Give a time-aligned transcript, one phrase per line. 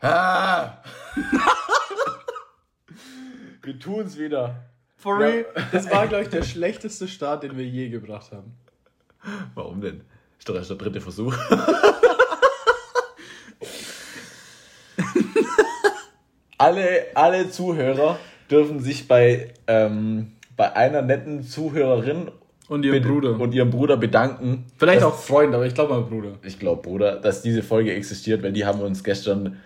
[0.00, 0.78] Ah!
[3.62, 4.56] wir tun's wieder.
[4.96, 8.54] For real, das war, glaube ich, der schlechteste Start, den wir je gebracht haben.
[9.54, 10.02] Warum denn?
[10.38, 11.36] Ist doch erst der dritte Versuch.
[16.58, 18.18] alle, alle Zuhörer
[18.50, 22.30] dürfen sich bei, ähm, bei einer netten Zuhörerin
[22.68, 23.38] Und ihrem Bruder.
[23.38, 24.66] und ihrem Bruder bedanken.
[24.76, 26.32] Vielleicht dass- auch Freund, aber ich glaube mal Bruder.
[26.42, 29.60] Ich glaube, Bruder, dass diese Folge existiert, weil die haben uns gestern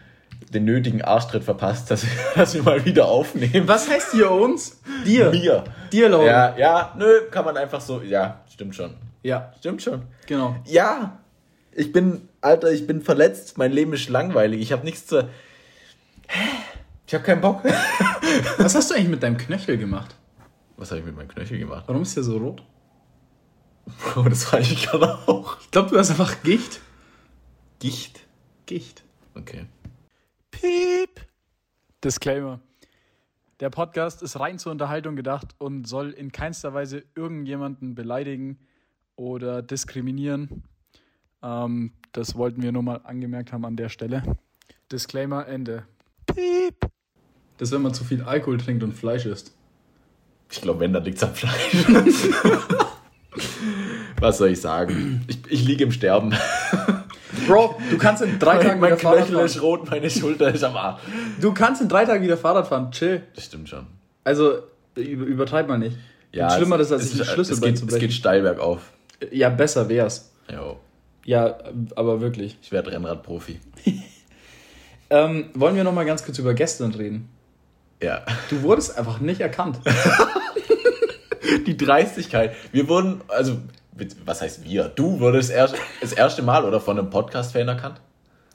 [0.54, 3.66] den nötigen Arschtritt verpasst, dass, dass wir mal wieder aufnehmen.
[3.68, 4.80] Was heißt ihr uns?
[5.04, 5.30] Dir.
[5.30, 5.64] Mir.
[5.90, 6.26] Dir, Laura.
[6.26, 8.00] Ja, ja, nö, kann man einfach so.
[8.02, 8.94] Ja, stimmt schon.
[9.22, 10.02] Ja, Stimmt schon.
[10.26, 10.56] genau.
[10.64, 11.20] Ja,
[11.70, 13.56] ich bin, Alter, ich bin verletzt.
[13.56, 14.60] Mein Leben ist langweilig.
[14.60, 15.28] Ich habe nichts zu.
[17.06, 17.62] Ich habe keinen Bock.
[18.58, 20.16] Was hast du eigentlich mit deinem Knöchel gemacht?
[20.76, 21.84] Was habe ich mit meinem Knöchel gemacht?
[21.86, 22.62] Warum ist der so rot?
[24.16, 25.60] Oh, das weiß ich gerade auch.
[25.60, 26.80] Ich glaube, du hast einfach Gicht.
[27.80, 28.20] Gicht.
[28.66, 29.02] Gicht.
[29.34, 29.66] Okay.
[30.62, 31.26] Piep.
[32.04, 32.60] Disclaimer.
[33.58, 38.60] Der Podcast ist rein zur Unterhaltung gedacht und soll in keinster Weise irgendjemanden beleidigen
[39.16, 40.62] oder diskriminieren.
[41.42, 44.22] Ähm, das wollten wir nur mal angemerkt haben an der Stelle.
[44.92, 45.84] Disclaimer Ende.
[46.26, 46.76] Piep.
[47.58, 49.56] Das ist, wenn man zu viel Alkohol trinkt und Fleisch isst.
[50.48, 51.88] Ich glaube, wenn, dann liegt's am Fleisch.
[54.20, 55.24] Was soll ich sagen?
[55.26, 56.36] Ich, ich liege im Sterben.
[57.46, 59.64] Bro, du kannst in drei Tagen mein wieder Fahrrad Knöchel ist fahren.
[59.64, 61.00] rot, meine Schulter ist am Arsch.
[61.40, 62.90] Du kannst in drei Tagen wieder Fahrrad fahren.
[62.92, 63.22] Chill.
[63.34, 63.86] Das stimmt schon.
[64.24, 64.58] Also,
[64.94, 65.96] über, übertreib mal nicht.
[66.32, 68.12] Ja, Schlimmer es, ist, als es, sich ein es, Schlüsselbein geht, zu es geht brechen.
[68.12, 68.92] steil bergauf.
[69.30, 70.32] Ja, besser wär's.
[70.52, 70.78] Jo.
[71.24, 71.56] Ja,
[71.94, 72.56] aber wirklich.
[72.62, 73.60] Ich werde Rennradprofi.
[75.12, 77.28] Ähm, wollen wir noch mal ganz kurz über gestern reden?
[78.02, 78.24] Ja.
[78.48, 79.78] Du wurdest einfach nicht erkannt.
[81.66, 82.54] Die Dreistigkeit.
[82.72, 83.58] Wir wurden, also,
[84.24, 84.84] was heißt wir?
[84.88, 88.00] Du wurdest erst, das erste Mal oder von einem Podcast-Fan erkannt?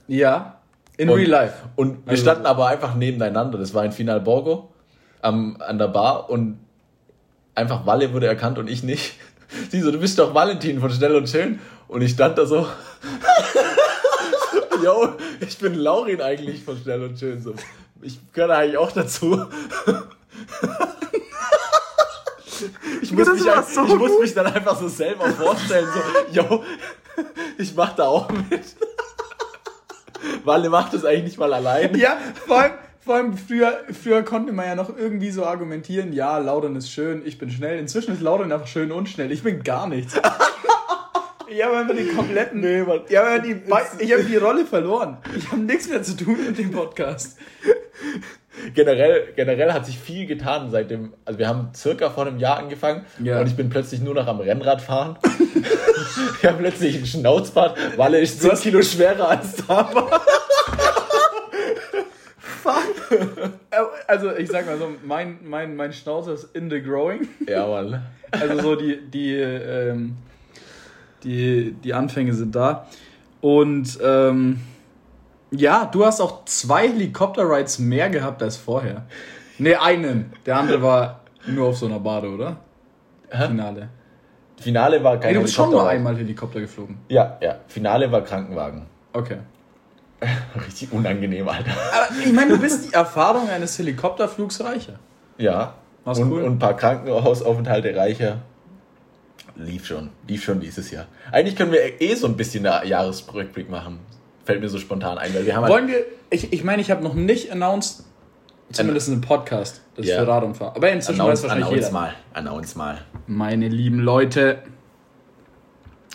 [0.07, 0.59] Ja,
[0.97, 1.53] in Und- real life.
[1.75, 3.57] Und wir Also- standen aber einfach nebeneinander.
[3.57, 4.73] Das war in Final Borgo
[5.21, 6.59] am, an der Bar und
[7.55, 9.15] einfach Walle wurde erkannt und ich nicht.
[9.69, 11.59] Sie so, du bist doch Valentin von Schnell und Schön.
[11.87, 12.67] Und ich stand da so,
[14.83, 17.41] yo, ich bin Laurin eigentlich von Schnell und Schön.
[17.41, 17.53] So,
[18.01, 19.45] ich gehöre eigentlich auch dazu.
[23.07, 26.63] Ich muss, mich, ein- so ich muss mich dann einfach so selber vorstellen, so, yo,
[27.57, 28.75] ich mach da auch mit.
[30.43, 31.95] Walle macht das eigentlich nicht mal allein.
[31.97, 32.73] Ja, vor allem,
[33.05, 37.21] vor allem früher, früher konnte man ja noch irgendwie so argumentieren, ja, Lauren ist schön,
[37.25, 37.79] ich bin schnell.
[37.79, 39.31] Inzwischen ist Lauren einfach schön und schnell.
[39.31, 40.19] Ich bin gar nichts.
[41.49, 42.59] Ich habe einfach den kompletten.
[42.59, 42.99] Nee, Mann.
[43.07, 43.55] Ich habe die,
[44.03, 45.17] ich habe die Rolle verloren.
[45.33, 47.37] Ich habe nichts mehr zu tun mit dem Podcast.
[48.73, 51.13] Generell, generell hat sich viel getan seitdem.
[51.25, 53.39] Also wir haben circa vor einem Jahr angefangen Ja.
[53.39, 55.17] und ich bin plötzlich nur noch am Rennrad fahren.
[56.39, 60.11] ich habe plötzlich einen Schnauzbart, Walle ist 10 hast- Kilo schwerer als damals.
[64.07, 67.27] Also ich sag mal so, mein, mein, mein Schnauzer ist in the growing.
[67.47, 68.01] Ja, Mann.
[68.31, 70.15] Also so die, die, ähm,
[71.23, 72.87] die, die Anfänge sind da.
[73.41, 74.59] Und ähm,
[75.51, 79.05] ja, du hast auch zwei Helikopter-Rides mehr gehabt als vorher.
[79.57, 80.33] Ne, einen.
[80.45, 82.57] Der andere war nur auf so einer Bade, oder?
[83.29, 83.89] Finale.
[84.59, 86.97] Finale war kein du bist schon nur einmal Helikopter geflogen.
[87.09, 87.57] Ja, ja.
[87.67, 88.87] Finale war Krankenwagen.
[89.13, 89.37] Okay.
[90.65, 91.71] Richtig unangenehm, Alter.
[91.71, 94.99] Aber ich meine, du bist die Erfahrung eines Helikopterflugs reicher.
[95.37, 95.75] Ja.
[96.03, 96.43] War's und, cool?
[96.43, 98.39] und ein paar Krankenhausaufenthalte reicher.
[99.55, 100.09] Lief schon.
[100.27, 101.05] Lief schon dieses Jahr.
[101.31, 103.99] Eigentlich können wir eh so ein bisschen einen Jahresrückblick machen.
[104.47, 106.89] Fällt mir so spontan ein, weil wir haben halt Wollen wir, ich ich meine, ich
[106.89, 108.05] habe noch nicht announced,
[108.71, 110.19] zumindest in einem Podcast, dass ich Ja.
[110.23, 110.73] für Radon fahre.
[110.77, 111.91] Aber inzwischen weiß announce, wahrscheinlich announce jeder.
[111.99, 112.13] mal.
[112.33, 113.01] Announce mal.
[113.27, 114.59] Meine lieben Leute,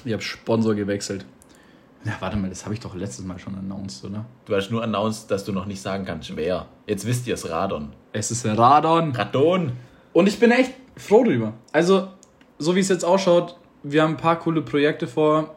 [0.06, 1.26] ich habe Sponsor gewechselt.
[2.04, 4.24] Na, warte mal, das habe ich doch letztes Mal schon announced, oder?
[4.46, 6.66] Du hast nur announced, dass du noch nicht sagen kannst, wer.
[6.86, 7.92] Jetzt wisst ihr es, Radon.
[8.14, 9.14] Es ist Radon.
[9.14, 9.72] Radon!
[10.14, 11.52] Und ich bin echt froh drüber.
[11.70, 12.08] Also,
[12.58, 15.54] so wie es jetzt ausschaut, wir haben ein paar coole Projekte vor,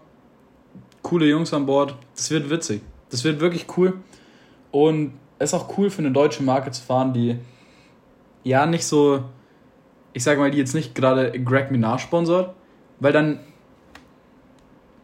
[1.05, 1.95] coole Jungs an Bord.
[2.15, 2.81] Das wird witzig.
[3.09, 3.93] Das wird wirklich cool.
[4.71, 7.37] Und es ist auch cool für eine deutsche Marke zu fahren, die
[8.43, 9.23] ja nicht so,
[10.13, 12.55] ich sag mal, die jetzt nicht gerade Greg Minaj sponsort,
[12.99, 13.39] weil dann,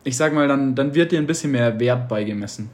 [0.04, 2.72] ich sag mal, dann, dann wird dir ein bisschen mehr Wert beigemessen.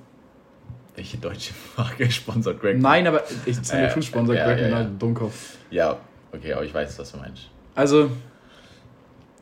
[0.96, 2.80] Welche deutsche Marke sponsert Greg?
[2.80, 4.90] Nein, aber ich Santa Äh, Cruz sponsort ja, Greg ja, Minaj, ja.
[4.98, 5.58] Dummkopf.
[5.70, 5.98] Ja,
[6.32, 7.50] okay, aber ich weiß, was du meinst.
[7.76, 8.10] Also,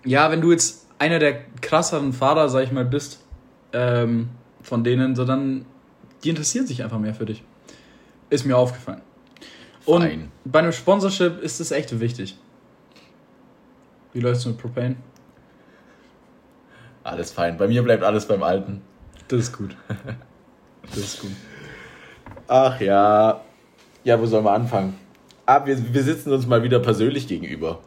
[0.04, 3.25] ja, wenn du jetzt einer der krasseren Fahrer, sag ich mal, bist,
[3.76, 4.30] ähm,
[4.62, 5.66] von denen, so dann,
[6.24, 7.44] die interessieren sich einfach mehr für dich.
[8.30, 9.02] Ist mir aufgefallen.
[9.86, 10.32] Und Fein.
[10.46, 12.38] bei einem Sponsorship ist es echt wichtig.
[14.14, 14.96] Wie läuft's mit Propane?
[17.04, 17.58] Alles fein.
[17.58, 18.82] Bei mir bleibt alles beim Alten.
[19.28, 19.76] Das ist gut.
[20.88, 21.32] Das ist gut.
[22.48, 23.42] Ach ja.
[24.04, 24.96] Ja, wo sollen wir anfangen?
[25.46, 27.80] Ah, wir, wir sitzen uns mal wieder persönlich gegenüber.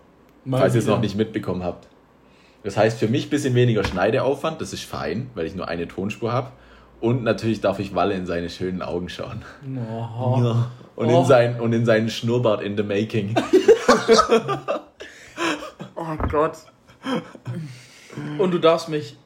[0.45, 1.89] Mal falls ihr es noch nicht mitbekommen habt.
[2.69, 5.89] Das heißt für mich ein bisschen weniger Schneideaufwand, das ist fein, weil ich nur eine
[5.89, 6.51] Tonspur habe.
[7.01, 9.43] Und natürlich darf ich Walle in seine schönen Augen schauen.
[9.65, 10.55] Oh.
[10.95, 11.21] Und, Oh.
[11.21, 13.35] in sein, und in seinen Schnurrbart in the making.
[15.97, 16.59] oh Gott.
[18.37, 19.17] Und du darfst mich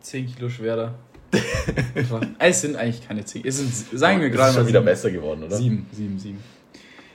[0.00, 0.94] 10 Kilo schwerer.
[2.38, 3.44] es sind eigentlich keine 10.
[3.44, 4.86] Es sind, sagen wir Ist gerade schon mal wieder sieben.
[4.86, 5.54] besser geworden, oder?
[5.54, 6.38] 7, 7, 7.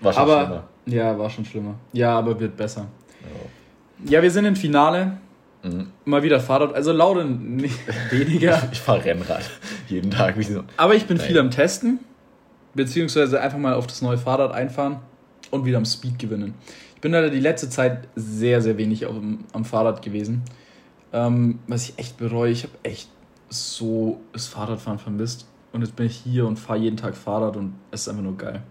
[0.02, 0.64] War schon Aber, schlimmer.
[0.86, 1.74] ja, war schon schlimmer.
[1.92, 2.86] Ja, aber wird besser.
[4.04, 5.18] Ja, wir sind im Finale.
[5.66, 5.88] Mhm.
[6.06, 6.74] Mal wieder Fahrrad.
[6.76, 7.78] Also Lauren nicht
[8.12, 8.62] weniger.
[8.72, 9.44] Ich fahre Rennrad.
[9.90, 10.38] Jeden Tag.
[10.38, 10.64] Wie so.
[10.78, 11.26] Aber ich bin Nein.
[11.28, 12.00] viel am Testen.
[12.74, 14.98] Beziehungsweise einfach mal auf das neue Fahrrad einfahren
[15.50, 16.54] und wieder am Speed gewinnen.
[16.96, 20.42] Ich bin leider die letzte Zeit sehr, sehr wenig dem- am Fahrrad gewesen.
[21.14, 22.52] Ähm, was ich echt bereue.
[22.52, 23.10] Ich habe echt
[23.50, 25.48] so das Fahrradfahren vermisst.
[25.72, 28.38] Und jetzt bin ich hier und fahre jeden Tag Fahrrad und es ist einfach nur
[28.38, 28.62] geil.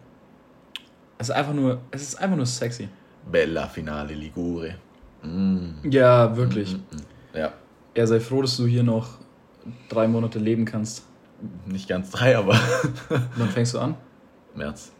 [1.19, 2.89] Es ist einfach nur, es ist einfach nur sexy.
[3.31, 4.75] Bella Finale Ligure.
[5.25, 5.91] Mm.
[5.91, 6.77] Ja, wirklich.
[7.35, 7.53] Ja,
[7.95, 9.09] Er sei froh, dass du hier noch
[9.89, 11.03] drei Monate leben kannst.
[11.67, 12.55] nicht ganz drei, aber
[13.37, 13.97] Wann fängst du an?
[14.55, 14.93] März.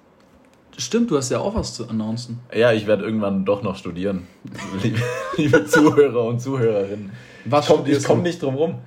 [0.77, 2.41] Stimmt, du hast ja auch was zu announcen.
[2.53, 4.27] Ja, ich werde irgendwann doch noch studieren.
[4.83, 5.01] Liebe,
[5.37, 7.13] liebe Zuhörer und Zuhörerinnen.
[7.45, 8.79] Was ich komme komm nicht drum rum.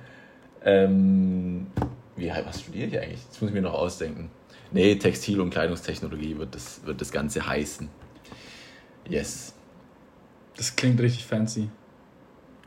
[0.62, 1.68] Ähm,
[2.16, 3.24] wie, was studiere ich eigentlich?
[3.28, 4.30] Das muss ich mir noch ausdenken.
[4.70, 7.88] Nee, Textil- und Kleidungstechnologie wird das, wird das Ganze heißen.
[9.08, 9.54] Yes.
[10.58, 11.70] Das klingt richtig fancy.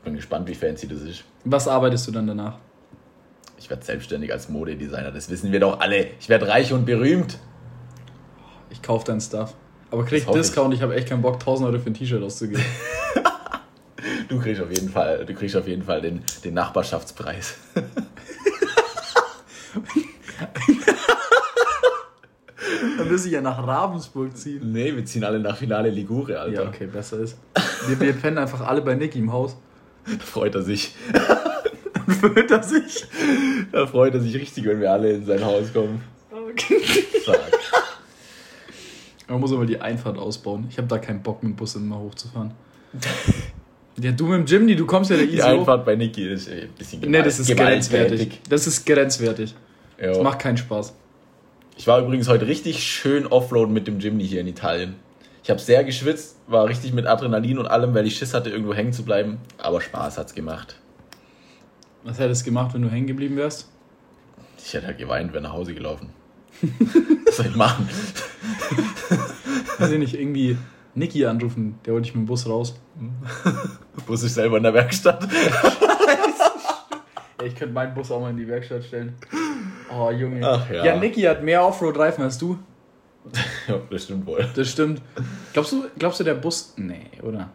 [0.02, 1.24] Bin gespannt, wie fancy das ist.
[1.44, 2.56] Was arbeitest du dann danach?
[3.58, 6.08] Ich werde selbstständig als Modedesigner, das wissen wir doch alle.
[6.18, 7.38] Ich werde reich und berühmt.
[8.70, 9.54] Ich kaufe deinen Stuff.
[9.90, 10.46] Aber krieg hoffe ich.
[10.46, 12.64] Discount, ich habe echt keinen Bock, 1000 Euro für ein T-Shirt auszugeben.
[14.28, 17.54] Du kriegst auf jeden Fall, du kriegst auf jeden Fall den, den Nachbarschaftspreis.
[22.98, 24.72] dann müsste ich ja nach Ravensburg ziehen.
[24.72, 26.62] Nee, wir ziehen alle nach Finale Ligure, Alter.
[26.62, 27.36] Ja, okay, besser ist.
[27.88, 29.56] Wir, wir pennen einfach alle bei Nicky im Haus.
[30.06, 30.94] Da freut er sich.
[32.06, 33.04] Und fühlt er sich.
[33.70, 36.02] Da freut er sich richtig, wenn wir alle in sein Haus kommen.
[37.24, 37.36] Fuck.
[39.28, 40.66] Man muss aber die Einfahrt ausbauen.
[40.68, 42.50] Ich habe da keinen Bock, mit dem Bus immer hochzufahren.
[43.98, 45.60] Ja, du mit dem Jimny, du kommst ja der easy Die hoch.
[45.60, 48.40] Einfahrt bei Niki ist äh, ein bisschen Nee, das ist grenzwertig.
[48.48, 49.54] Das ist grenzwertig.
[50.00, 50.08] Ja.
[50.08, 50.94] Das macht keinen Spaß.
[51.76, 54.96] Ich war übrigens heute richtig schön Offroad mit dem Jimny hier in Italien.
[55.42, 58.74] Ich habe sehr geschwitzt, war richtig mit Adrenalin und allem, weil ich Schiss hatte, irgendwo
[58.74, 59.38] hängen zu bleiben.
[59.58, 60.76] Aber Spaß hat's gemacht.
[62.04, 63.68] Was hättest du gemacht, wenn du hängen geblieben wärst?
[64.64, 66.10] Ich hätte halt geweint, wäre nach Hause gelaufen.
[67.26, 67.88] Was soll ich machen?
[69.78, 70.56] Weiß ich nicht, irgendwie
[70.94, 72.78] Niki anrufen, der wollte ich mit dem Bus raus.
[74.06, 75.26] Bus ist selber in der Werkstatt.
[77.40, 79.16] Ja, ich könnte meinen Bus auch mal in die Werkstatt stellen.
[79.92, 80.46] Oh, Junge.
[80.46, 80.84] Ach ja.
[80.84, 82.58] Ja, Niki hat mehr Offroad-Reifen als du.
[83.68, 84.46] ja, das stimmt wohl.
[84.54, 85.00] Das stimmt.
[85.52, 86.74] Glaubst du, glaubst du, der Bus.
[86.76, 87.50] Nee, oder?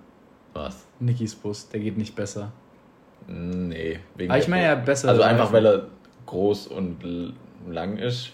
[0.54, 0.86] Was?
[1.00, 2.52] Nikis Bus, der geht nicht besser.
[3.28, 4.00] Nee.
[4.16, 5.10] Wegen Aber ich der- meine ja besser.
[5.10, 5.88] Also einfach, weil er
[6.26, 6.98] groß und
[7.70, 8.32] lang ist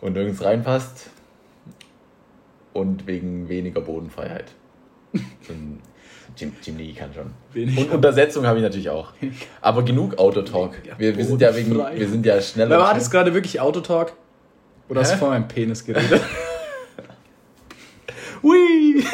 [0.00, 1.10] und nirgends reinpasst
[2.72, 4.46] und wegen weniger Bodenfreiheit.
[6.36, 7.30] Jim, Jim Lee kann schon.
[7.52, 9.12] Weniger- Und Untersetzung habe ich natürlich auch.
[9.60, 10.80] Aber genug Autotalk.
[10.96, 12.76] Wir, wir sind ja wegen, wir sind ja schneller.
[12.76, 14.12] Aber war das gerade wirklich Autotalk?
[14.90, 15.18] Oder hast du Hä?
[15.20, 16.20] vor meinem Penis geredet?
[18.42, 19.04] Hui!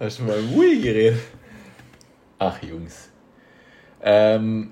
[0.00, 1.20] Hast du mal Hui geredet?
[2.38, 3.08] Ach, Jungs.
[4.02, 4.70] Ähm,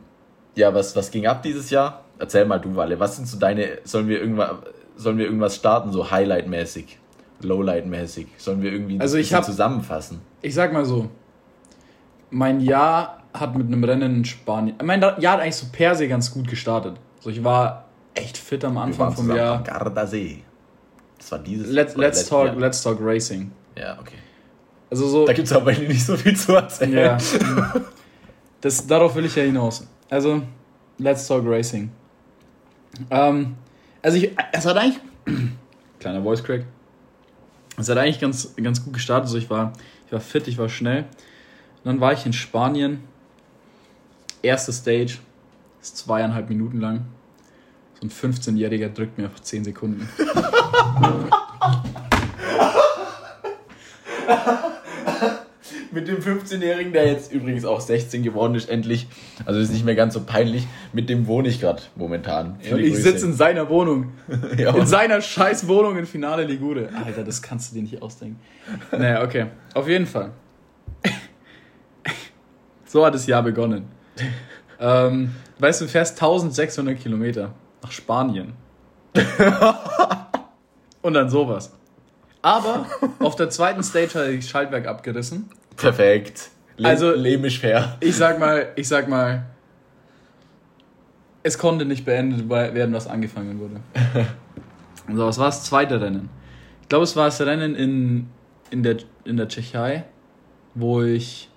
[0.56, 2.04] ja, was, was ging ab dieses Jahr?
[2.18, 2.98] Erzähl mal du, Walle.
[2.98, 3.78] Was sind so deine.
[3.84, 4.50] Sollen wir irgendwas,
[4.96, 6.98] sollen wir irgendwas starten, so Highlight-mäßig?
[7.42, 8.26] Lowlight-mäßig?
[8.36, 10.20] Sollen wir irgendwie Also ich bisschen hab- zusammenfassen?
[10.42, 11.08] ich sag mal so.
[12.30, 14.76] Mein Jahr hat mit einem Rennen in Spanien.
[14.82, 16.96] Mein Jahr hat eigentlich so per se ganz gut gestartet.
[17.20, 17.84] So, ich war
[18.20, 19.62] echt fit am Anfang vom Jahr.
[19.62, 20.42] Gardasee.
[21.18, 22.56] Das war dieses Let's, oder let's, talk, Jahr.
[22.56, 23.50] let's talk Racing.
[23.76, 24.16] Ja, okay.
[24.90, 25.26] Also so.
[25.26, 26.92] Da gibt es aber nicht so viel zu erzählen.
[26.92, 27.18] Ja.
[28.60, 29.86] Das, darauf will ich ja hinaus.
[30.10, 30.42] Also,
[30.98, 31.90] Let's Talk Racing.
[33.10, 33.56] Ähm,
[34.02, 35.00] also, ich, es hat eigentlich.
[35.98, 36.66] kleiner Voice Crack.
[37.78, 39.28] Es hat eigentlich ganz, ganz gut gestartet.
[39.28, 39.72] Also, ich war,
[40.06, 41.02] ich war fit, ich war schnell.
[41.02, 43.02] Und dann war ich in Spanien.
[44.42, 45.18] Erste Stage.
[45.80, 47.06] Ist zweieinhalb Minuten lang.
[48.00, 50.08] So ein 15-Jähriger drückt mir einfach 10 Sekunden.
[55.92, 59.08] Mit dem 15-Jährigen, der jetzt übrigens auch 16 geworden ist, endlich.
[59.44, 60.68] Also ist nicht mehr ganz so peinlich.
[60.92, 62.60] Mit dem wohne ich gerade momentan.
[62.70, 64.12] Und ich sitze in seiner Wohnung.
[64.56, 66.90] ja, In seiner scheiß Wohnung in Finale Ligure.
[67.04, 68.38] Alter, das kannst du dir nicht ausdenken.
[68.92, 69.46] Naja, okay.
[69.74, 70.30] Auf jeden Fall.
[72.86, 73.86] So hat das Jahr begonnen.
[74.78, 78.54] Ähm, weißt du, du fährst 1600 Kilometer nach Spanien.
[81.02, 81.72] Und dann sowas.
[82.42, 82.86] Aber
[83.18, 85.48] auf der zweiten Stage hatte ich das Schaltwerk abgerissen.
[85.76, 86.50] Perfekt.
[86.76, 87.96] Le Also- lemisch fair.
[88.00, 89.44] Ich sag mal, ich sag mal,
[91.42, 93.80] es konnte nicht beendet werden, was angefangen wurde.
[95.12, 96.28] So, was war das zweite Rennen?
[96.82, 98.28] Ich glaube, es war das Rennen in,
[98.70, 100.04] in, der, in der Tschechei,
[100.74, 101.49] wo ich,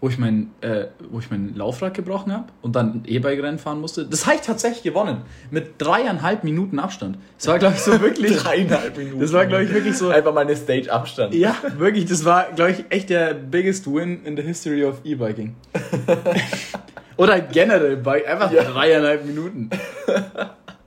[0.00, 4.06] wo ich mein, äh, wo ich mein Laufrad gebrochen habe und dann E-Bike-Rennen fahren musste.
[4.06, 5.22] Das habe ich tatsächlich gewonnen.
[5.50, 7.18] Mit dreieinhalb Minuten Abstand.
[7.36, 8.36] Das war, glaube ich, so wirklich.
[8.42, 9.20] Dreieinhalb Minuten.
[9.20, 10.10] Das war, glaube ich, wirklich so.
[10.10, 11.34] Einfach mal eine Stage Abstand.
[11.34, 15.56] Ja, wirklich, das war, glaube ich, echt der biggest win in the history of E-Biking.
[17.16, 18.62] Oder generell bei einfach Ja.
[18.62, 19.70] dreieinhalb Minuten.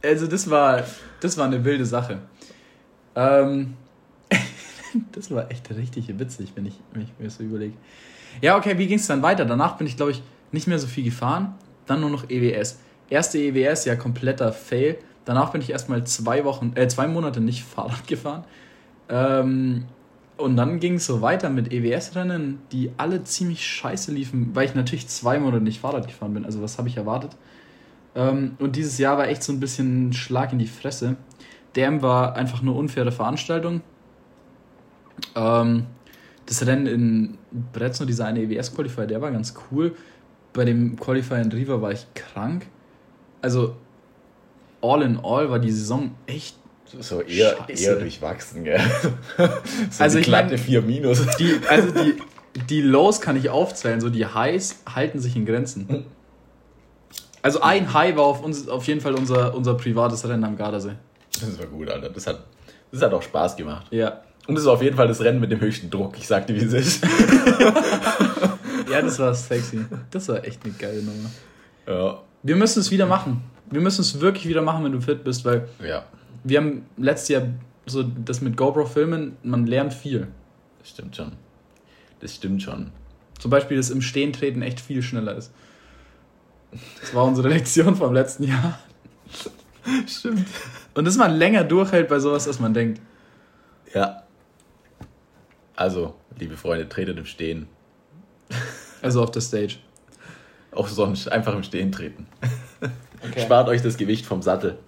[0.01, 0.83] Also das war,
[1.19, 2.19] das war eine wilde Sache.
[3.15, 3.73] Ähm,
[5.11, 7.73] das war echt richtig witzig, wenn ich, wenn ich mir das so überlege.
[8.39, 9.45] Ja, okay, wie ging es dann weiter?
[9.45, 10.21] Danach bin ich, glaube ich,
[10.51, 11.55] nicht mehr so viel gefahren.
[11.85, 12.79] Dann nur noch EWS.
[13.09, 14.97] Erste EWS, ja, kompletter Fail.
[15.25, 18.43] Danach bin ich erstmal zwei Wochen, äh, zwei Monate nicht Fahrrad gefahren.
[19.09, 19.85] Ähm,
[20.37, 24.75] und dann ging es so weiter mit EWS-Rennen, die alle ziemlich scheiße liefen, weil ich
[24.75, 26.45] natürlich zwei Monate nicht Fahrrad gefahren bin.
[26.45, 27.35] Also was habe ich erwartet?
[28.15, 31.15] Ähm, und dieses Jahr war echt so ein bisschen ein Schlag in die Fresse.
[31.75, 33.81] DM war einfach eine unfaire Veranstaltung.
[35.35, 35.85] Ähm,
[36.51, 37.37] das Rennen in
[37.71, 39.95] Brezno, dieser eine EWS-Qualifier, der war ganz cool.
[40.51, 42.65] Bei dem Qualifier in Riva war ich krank.
[43.41, 43.77] Also,
[44.81, 46.57] all in all war die Saison echt
[46.99, 47.83] So eher, Scheiße.
[47.85, 48.81] eher durchwachsen, gell?
[49.89, 51.25] so Also die glatte 4 Minus.
[51.37, 52.15] Die, also die,
[52.69, 56.05] die Lows kann ich aufzählen, so die Highs halten sich in Grenzen.
[57.41, 60.95] Also ein High war auf, uns, auf jeden Fall unser, unser privates Rennen am Gardasee.
[61.39, 62.09] Das war gut, Alter.
[62.09, 62.43] Das hat,
[62.91, 63.87] das hat auch Spaß gemacht.
[63.91, 64.21] Ja.
[64.47, 66.17] Und das ist auf jeden Fall das Rennen mit dem höchsten Druck.
[66.17, 67.05] Ich sag dir, wie es ist.
[68.89, 69.85] Ja, das war sexy.
[70.09, 71.29] Das war echt eine geile Nummer.
[71.87, 72.19] ja.
[72.43, 73.41] Wir müssen es wieder machen.
[73.69, 76.03] Wir müssen es wirklich wieder machen, wenn du fit bist, weil Ja,
[76.43, 77.43] wir haben letztes Jahr
[77.85, 80.27] so das mit GoPro filmen, man lernt viel.
[80.79, 81.31] das stimmt schon.
[82.19, 82.91] Das stimmt schon.
[83.39, 85.53] Zum Beispiel, dass im Stehen treten echt viel schneller ist.
[86.99, 88.77] Das war unsere Lektion vom letzten Jahr.
[90.07, 90.47] Stimmt.
[90.95, 92.99] Und dass man länger durchhält bei sowas, als man denkt.
[93.93, 94.20] Ja.
[95.81, 97.67] Also, liebe Freunde, tretet im Stehen.
[99.01, 99.77] Also auf der Stage.
[100.71, 102.27] Auch sonst einfach im Stehen treten.
[103.23, 103.41] Okay.
[103.41, 104.79] Spart euch das Gewicht vom Sattel.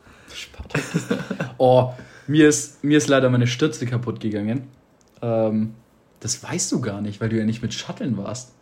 [1.60, 1.94] Oh,
[2.26, 4.64] mir ist, mir ist leider meine Stütze kaputt gegangen.
[5.22, 5.76] Ähm,
[6.20, 8.54] das weißt du gar nicht, weil du ja nicht mit Shutteln warst.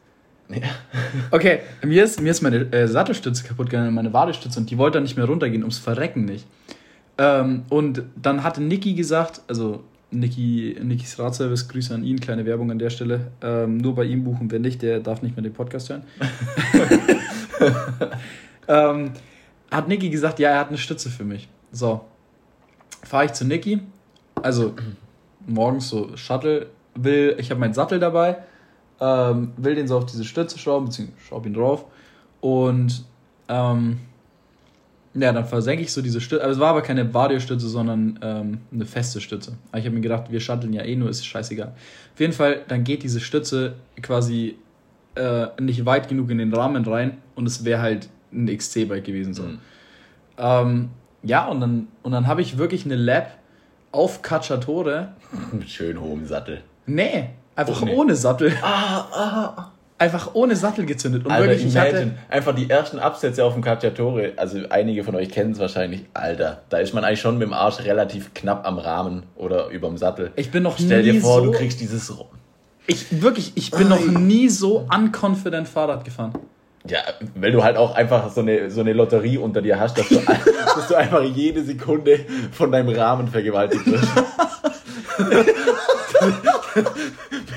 [0.49, 0.67] Ja.
[1.31, 4.97] Okay, mir ist, mir ist meine äh, Sattelstütze kaputt gegangen, meine Wadestütze, und die wollte
[4.97, 6.45] dann nicht mehr runtergehen, ums Verrecken nicht.
[7.17, 12.69] Ähm, und dann hatte Niki gesagt, also Niki, Nikis Radservice, Grüße an ihn, kleine Werbung
[12.69, 13.31] an der Stelle.
[13.41, 16.03] Ähm, nur bei ihm buchen, wenn nicht, der darf nicht mehr den Podcast hören.
[18.67, 19.11] ähm,
[19.71, 21.47] hat Niki gesagt, ja, er hat eine Stütze für mich.
[21.71, 22.01] So,
[23.03, 23.81] fahre ich zu Niki,
[24.35, 24.73] also
[25.47, 28.37] morgens so Shuttle, will, ich habe meinen Sattel dabei,
[28.99, 31.85] ähm, will den so auf diese Stütze schrauben, beziehungsweise schraube ihn drauf
[32.41, 33.05] und
[33.47, 33.99] ähm,
[35.13, 38.59] ja, dann versenke ich so diese Stütze, aber es war aber keine Variostütze, sondern ähm,
[38.73, 39.53] eine feste Stütze.
[39.71, 41.73] Aber ich habe mir gedacht, wir shutteln ja eh nur, ist scheißegal.
[42.13, 44.55] Auf jeden Fall, dann geht diese Stütze quasi
[45.15, 49.33] äh, nicht weit genug in den Rahmen rein und es wäre halt ein XC-Bike gewesen.
[49.33, 49.43] So.
[49.43, 49.59] Mhm.
[50.37, 50.89] Ähm,
[51.23, 53.37] ja, und dann, und dann habe ich wirklich eine Lab
[53.91, 55.09] auf Cacciatore.
[55.51, 56.61] Mit schön hohem Sattel.
[56.85, 57.93] Nee, einfach Och, nee.
[57.93, 58.53] ohne Sattel.
[58.61, 59.70] Ah, ah.
[60.01, 61.25] Einfach ohne Sattel gezündet.
[61.25, 61.99] Und Alter, wirklich, ich imagine.
[61.99, 62.11] hatte.
[62.27, 64.33] Einfach die ersten Absätze auf dem Cacciatore.
[64.35, 66.05] Also einige von euch kennen es wahrscheinlich.
[66.15, 69.99] Alter, da ist man eigentlich schon mit dem Arsch relativ knapp am Rahmen oder überm
[69.99, 70.31] Sattel.
[70.37, 71.45] Ich bin noch Stell nie dir vor, so.
[71.45, 72.11] du kriegst dieses...
[72.87, 76.33] Ich, wirklich, ich bin noch nie so unconfident Fahrrad gefahren.
[76.87, 76.99] Ja,
[77.35, 80.15] weil du halt auch einfach so eine, so eine Lotterie unter dir hast, dass du,
[80.75, 84.07] dass du einfach jede Sekunde von deinem Rahmen vergewaltigt wirst.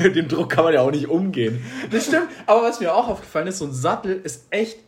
[0.03, 1.65] Mit dem Druck kann man ja auch nicht umgehen.
[1.91, 2.29] Das stimmt.
[2.47, 4.79] Aber was mir auch aufgefallen ist, so ein Sattel ist echt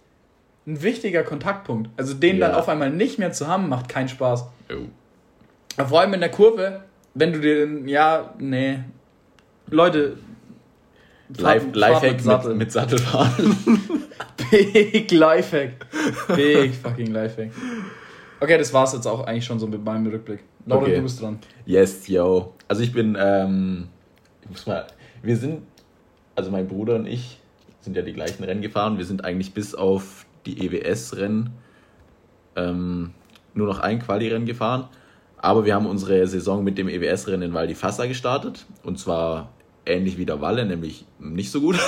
[0.67, 1.91] ein wichtiger Kontaktpunkt.
[1.97, 2.49] Also den Ja.
[2.49, 4.47] dann auf einmal nicht mehr zu haben, macht keinen Spaß.
[4.71, 5.85] Oh.
[5.85, 6.81] Vor allem in der Kurve,
[7.15, 8.81] wenn du den, ja, nee.
[9.71, 10.19] Leute.
[11.37, 12.49] Life, Lifehack mit Sattel.
[12.51, 13.57] mit, mit Sattelfahren.
[14.51, 15.87] Big Lifehack.
[16.35, 17.51] Big fucking Lifehack.
[18.41, 20.41] Okay, das war's jetzt auch eigentlich schon so mit meinem Rückblick.
[20.67, 20.97] Laura, Okay.
[20.97, 21.39] du bist dran.
[21.65, 22.55] Yes, yo.
[22.69, 23.89] Also ich bin, ähm,
[24.43, 24.87] ich muss mal,
[25.23, 25.63] wir sind,
[26.35, 27.39] also mein Bruder und ich
[27.81, 28.99] sind ja die gleichen Rennen gefahren.
[28.99, 31.51] Wir sind eigentlich bis auf die EWS-Rennen
[32.57, 33.13] ähm,
[33.55, 34.89] nur noch ein Quali-Rennen gefahren.
[35.39, 38.67] Aber wir haben unsere Saison mit dem EWS-Rennen in Val di Fassa gestartet.
[38.83, 39.51] Und zwar
[39.87, 41.79] ähnlich wie der Walle, nämlich nicht so gut.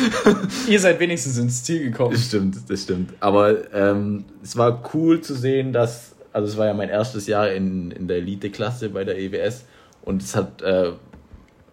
[0.68, 2.12] Ihr seid wenigstens ins Ziel gekommen.
[2.12, 3.12] Das stimmt, das stimmt.
[3.20, 7.52] Aber ähm, es war cool zu sehen, dass also es war ja mein erstes Jahr
[7.52, 9.66] in, in der Elite-Klasse bei der EWS
[10.02, 10.90] und es hat, äh,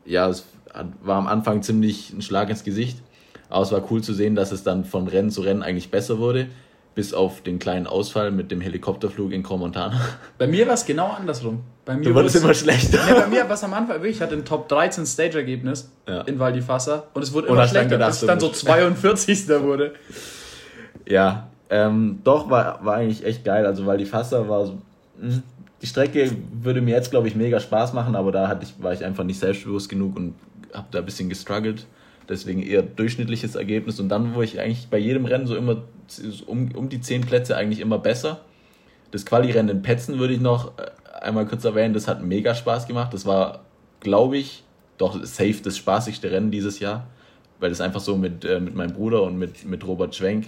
[0.06, 0.46] ja, es
[1.02, 3.00] war am Anfang ziemlich ein Schlag ins Gesicht,
[3.50, 6.20] aber es war cool zu sehen, dass es dann von Rennen zu Rennen eigentlich besser
[6.20, 6.48] wurde,
[6.96, 10.00] bis auf den kleinen Ausfall mit dem Helikopterflug in Cromontana.
[10.38, 11.62] Bei mir war es genau andersrum.
[11.86, 13.00] Bei mir du wurdest immer schlechter.
[13.08, 16.22] Ja, bei mir war es am Anfang wirklich, ich hatte ein Top 13 Stage-Ergebnis Ja.
[16.22, 18.52] in Val di Fassa und es wurde immer schlechter, gedacht, bis es dann so du
[18.52, 19.48] bist- 42.
[19.64, 19.94] wurde.
[21.08, 23.66] Ja, ähm, doch, war, war eigentlich echt geil.
[23.66, 24.78] Also, weil die Fasser war so.
[25.20, 25.42] mh,
[25.82, 26.32] Die Strecke
[26.62, 29.24] würde mir jetzt, glaube ich, mega Spaß machen, aber da hatte ich, war ich einfach
[29.24, 30.36] nicht selbstbewusst genug und
[30.74, 31.86] habe da ein bisschen gestruggelt.
[32.30, 34.00] Deswegen eher durchschnittliches Ergebnis.
[34.00, 35.78] Und dann wurde ich eigentlich bei jedem Rennen so immer
[36.20, 38.42] um, um die 10 Plätze eigentlich immer besser.
[39.12, 40.92] Das Quali-Rennen in Petzen würde ich noch äh,
[41.22, 41.94] einmal kurz erwähnen.
[41.94, 43.14] Das hat mega Spaß gemacht.
[43.14, 43.62] Das war,
[44.00, 44.64] glaube ich,
[44.98, 47.08] doch safe das spaßigste Rennen dieses Jahr.
[47.60, 50.48] Weil das einfach so mit, äh, mit meinem Bruder und mit, mit Robert Schwenk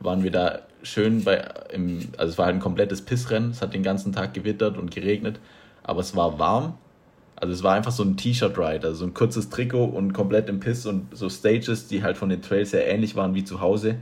[0.00, 3.50] waren wir da schön bei, im, also es war halt ein komplettes Pissrennen.
[3.50, 5.38] Es hat den ganzen Tag gewittert und geregnet,
[5.82, 6.74] aber es war warm.
[7.36, 10.60] Also es war einfach so ein T-Shirt-Ride, also so ein kurzes Trikot und komplett im
[10.60, 13.96] Piss und so Stages, die halt von den Trails sehr ähnlich waren wie zu Hause.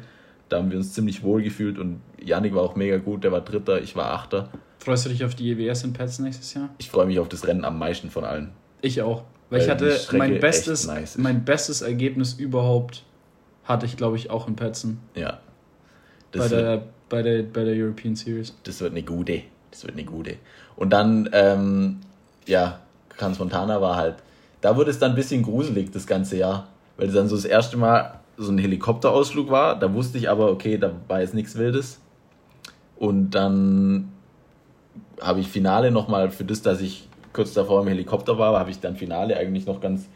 [0.48, 3.40] Da haben wir uns ziemlich wohl gefühlt und Yannick war auch mega gut, der war
[3.40, 4.48] Dritter, ich war Achter.
[4.78, 6.70] Freust du dich auf die EWS in Pets nächstes Jahr?
[6.78, 8.50] Ich freue mich auf das Rennen am meisten von allen.
[8.80, 9.24] Ich auch.
[9.50, 13.04] Weil, Weil ich hatte mein bestes, nice mein bestes Ergebnis überhaupt
[13.64, 14.98] hatte ich, glaube ich, auch in Petzen.
[15.14, 15.40] Ja.
[16.32, 18.54] Bei Das, wird, der, bei, der, bei der European Series.
[18.64, 19.42] das wird eine gute.
[19.70, 20.36] Das wird eine gute.
[20.76, 22.00] Und dann, ähm,
[22.46, 24.16] ja, Crans Montana war halt,
[24.60, 27.44] da wurde es dann ein bisschen gruselig das ganze Jahr, weil es dann so das
[27.44, 29.78] erste Mal so ein Helikopterausflug war.
[29.78, 32.00] Da wusste ich aber, okay, da war jetzt nichts Wildes.
[32.96, 34.12] Und dann
[35.20, 38.80] habe ich Finale nochmal für das, dass ich kurz davor im Helikopter war, habe ich
[38.80, 40.08] dann Finale eigentlich noch ganz,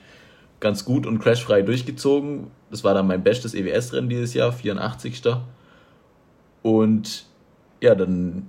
[0.60, 2.48] ganz gut und crashfrei durchgezogen.
[2.70, 5.22] Das war dann mein bestes EWS-Rennen dieses Jahr, 84.
[6.62, 7.26] Und
[7.80, 8.48] ja, dann,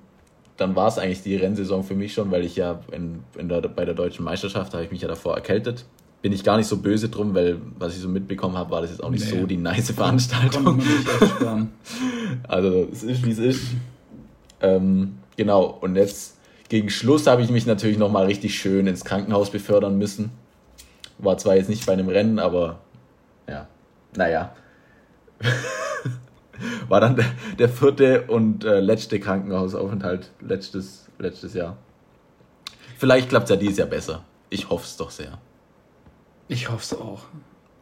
[0.58, 3.62] dann war es eigentlich die Rennsaison für mich schon, weil ich ja in, in der,
[3.62, 5.86] bei der deutschen Meisterschaft habe ich mich ja davor erkältet.
[6.24, 8.90] Bin ich gar nicht so böse drum, weil was ich so mitbekommen habe, war das
[8.90, 9.42] jetzt auch nicht Nee.
[9.42, 10.82] so die nice Veranstaltung.
[12.48, 13.62] Also es ist wie es ist.
[14.62, 16.38] Ähm, genau, und jetzt
[16.70, 20.32] gegen Schluss habe ich mich natürlich nochmal richtig schön ins Krankenhaus befördern müssen.
[21.20, 22.80] War zwar jetzt nicht bei einem Rennen, aber
[23.48, 23.68] ja,
[24.16, 24.56] naja.
[26.88, 27.26] War dann der,
[27.60, 31.78] der vierte und äh, letzte Krankenhausaufenthalt letztes, letztes Jahr.
[32.98, 34.24] Vielleicht klappt es ja dieses Jahr besser.
[34.50, 35.38] Ich hoffe es doch sehr.
[36.54, 37.22] Ich hoffe es auch.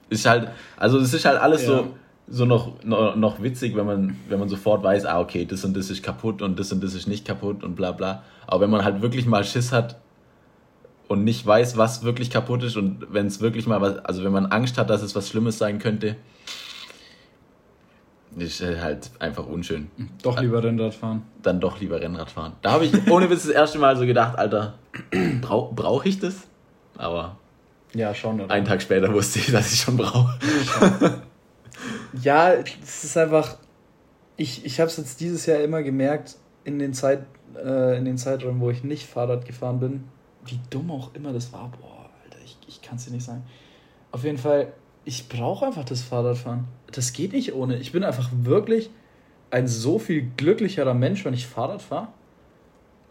[0.09, 1.67] Ist halt, also es ist halt alles Ja.
[1.67, 1.87] so,
[2.27, 5.75] so noch, noch, noch witzig, wenn man, wenn man sofort weiß, ah, okay, das und
[5.75, 8.23] das ist kaputt und das und das ist nicht kaputt und bla bla.
[8.47, 9.97] Aber wenn man halt wirklich mal Schiss hat
[11.09, 14.31] und nicht weiß, was wirklich kaputt ist und wenn es wirklich mal was, also wenn
[14.31, 16.15] man Angst hat, dass es was Schlimmes sein könnte,
[18.37, 19.91] ist halt einfach unschön.
[20.23, 21.23] Doch lieber Rennrad fahren.
[21.41, 22.53] Dann doch lieber Rennrad fahren.
[22.61, 24.75] Da habe ich ohne Witz das erste Mal so gedacht, Alter,
[25.41, 26.47] brauche brauch ich das?
[26.97, 27.35] Aber
[27.93, 30.39] Ja, schauen wir einen Tag später wusste ich, dass ich schon brauche.
[32.21, 33.57] Ja, es ist einfach.
[34.37, 37.25] Ich, ich habe es jetzt dieses Jahr immer gemerkt, in den, Zeit,
[37.55, 40.03] äh, in den Zeiträumen, wo ich nicht Fahrrad gefahren bin,
[40.45, 41.71] wie dumm auch immer das war.
[41.79, 43.43] Boah, Alter, ich, ich kann es dir nicht sagen.
[44.11, 44.73] Auf jeden Fall,
[45.05, 46.65] ich brauche einfach das Fahrradfahren.
[46.91, 47.77] Das geht nicht ohne.
[47.77, 48.89] Ich bin einfach wirklich
[49.51, 52.07] ein so viel glücklicherer Mensch, wenn ich Fahrrad fahre.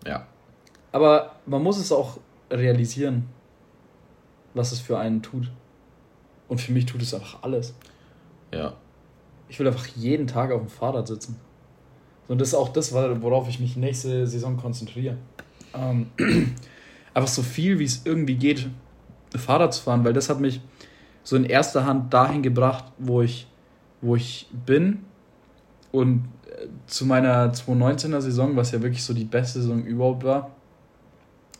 [0.06, 0.26] Ja.
[0.92, 2.18] Aber man muss es auch
[2.50, 3.28] realisieren,
[4.54, 5.50] was es für einen tut.
[6.48, 7.74] Und für mich tut es einfach alles.
[8.52, 8.74] Ja.
[9.48, 11.36] Ich will einfach jeden Tag auf dem Fahrrad sitzen.
[12.28, 15.16] Und das ist auch das, worauf ich mich nächste Saison konzentriere.
[15.74, 16.10] Ähm,
[17.14, 18.68] einfach so viel, wie es irgendwie geht,
[19.36, 20.60] Fahrrad zu fahren, weil das hat mich
[21.22, 23.46] so in erster Hand dahin gebracht, wo ich,
[24.00, 25.04] wo ich bin.
[25.92, 30.50] Und äh, zu meiner 2019er Saison, was ja wirklich so die beste Saison überhaupt war,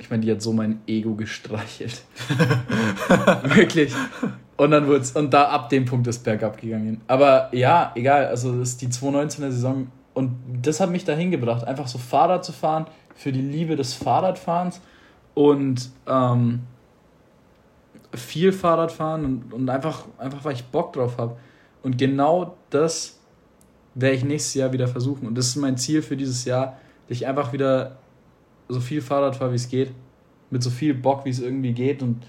[0.01, 2.03] ich meine, die hat so mein Ego gestreichelt.
[3.43, 3.93] wirklich.
[4.57, 7.03] Und dann wurde und da ab dem Punkt ist bergab gegangen.
[7.07, 10.33] Aber ja, egal, also das ist die 2019er Saison und
[10.63, 14.81] das hat mich dahin gebracht, einfach so Fahrrad zu fahren, für die Liebe des Fahrradfahrens
[15.35, 16.61] und ähm,
[18.15, 21.37] viel Fahrrad fahren und, und einfach, einfach, weil ich Bock drauf habe.
[21.83, 23.19] Und genau das
[23.95, 25.27] werde ich nächstes Jahr wieder versuchen.
[25.27, 27.99] Und das ist mein Ziel für dieses Jahr, dass ich einfach wieder
[28.73, 29.91] so viel Fahrrad fahre, wie es geht.
[30.51, 32.03] Mit so viel Bock, wie es irgendwie geht.
[32.03, 32.23] Und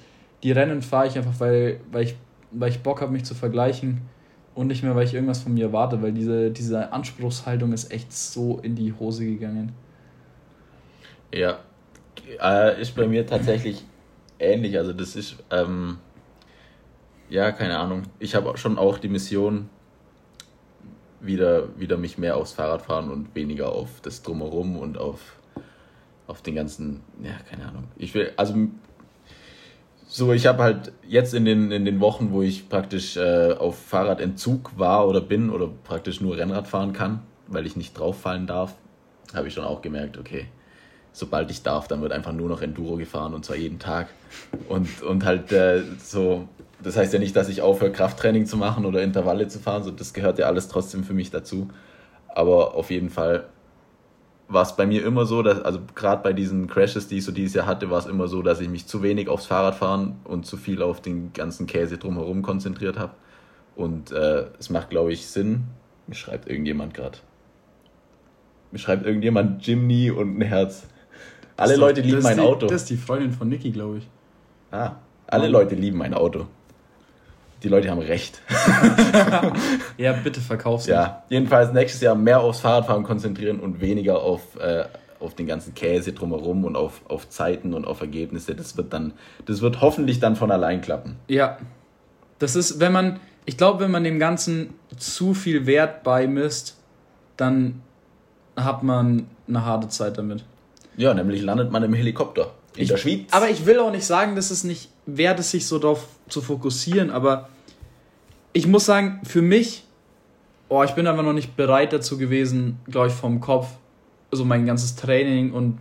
[0.43, 2.15] die Rennen fahre ich einfach, weil, weil, ich,
[2.51, 4.01] weil ich Bock habe, mich zu vergleichen.
[4.53, 8.11] Und nicht mehr, weil ich irgendwas von mir erwarte, weil diese, diese Anspruchshaltung ist echt
[8.11, 9.71] so in die Hose gegangen.
[11.33, 11.59] Ja,
[12.41, 13.85] äh, ist bei mir tatsächlich
[14.39, 14.77] ähnlich.
[14.77, 15.99] Also das ist, ähm,
[17.29, 18.03] ja, keine Ahnung.
[18.19, 19.69] Ich habe schon auch die Mission,
[21.21, 25.37] wieder, wieder mich mehr aufs Fahrrad fahren und weniger auf das Drumherum und auf
[26.31, 27.83] auf den ganzen, ja, keine Ahnung.
[27.97, 28.55] Ich will, also
[30.07, 33.77] so, ich habe halt jetzt in den, in den Wochen, wo ich praktisch äh, auf
[33.77, 38.75] Fahrradentzug war oder bin oder praktisch nur Rennrad fahren kann, weil ich nicht drauffallen darf,
[39.33, 40.47] habe ich schon auch gemerkt, okay,
[41.11, 44.07] sobald ich darf, dann wird einfach nur noch Enduro gefahren und zwar jeden Tag.
[44.69, 46.47] Und, und halt äh, so,
[46.81, 49.91] das heißt ja nicht, dass ich aufhöre, Krafttraining zu machen oder Intervalle zu fahren, so,
[49.91, 51.67] das gehört ja alles trotzdem für mich dazu.
[52.33, 53.49] Aber auf jeden Fall
[54.51, 57.31] war es bei mir immer so, dass, also gerade bei diesen Crashes, die ich so
[57.31, 60.45] dieses Jahr hatte, war es immer so, dass ich mich zu wenig aufs Fahrradfahren und
[60.45, 63.13] zu viel auf den ganzen Käse drumherum konzentriert habe.
[63.75, 65.63] Und äh, es macht, glaube ich, Sinn.
[66.07, 67.17] Mir schreibt irgendjemand gerade.
[68.71, 70.87] Mir schreibt irgendjemand Jimny und ein Herz.
[71.57, 72.67] Alle Leute lieben mein die, Auto.
[72.67, 74.07] Das ist die Freundin von Niki, glaube ich.
[74.71, 74.95] Ah,
[75.27, 76.47] alle Leute lieben mein Auto.
[77.63, 78.41] Die Leute haben recht.
[79.97, 84.85] ja, bitte verkauf's Ja, jedenfalls nächstes Jahr mehr aufs Fahrradfahren konzentrieren und weniger auf, äh,
[85.19, 88.55] auf den ganzen Käse drumherum und auf, auf Zeiten und auf Ergebnisse.
[88.55, 89.13] Das wird dann,
[89.45, 91.17] das wird hoffentlich dann von allein klappen.
[91.27, 91.57] Ja.
[92.39, 96.77] Das ist, wenn man, ich glaube, wenn man dem Ganzen zu viel Wert beimisst,
[97.37, 97.83] dann
[98.55, 100.43] hat man eine harte Zeit damit.
[100.97, 103.27] Ja, nämlich landet man im Helikopter in ich, der Schweiz.
[103.31, 106.41] Aber ich will auch nicht sagen, dass es nicht wert ist, sich so darauf zu
[106.41, 107.49] fokussieren, aber
[108.53, 109.85] ich muss sagen, für mich,
[110.69, 113.67] oh, ich bin einfach noch nicht bereit dazu gewesen, glaube ich, vom Kopf,
[114.31, 115.79] also mein ganzes Training und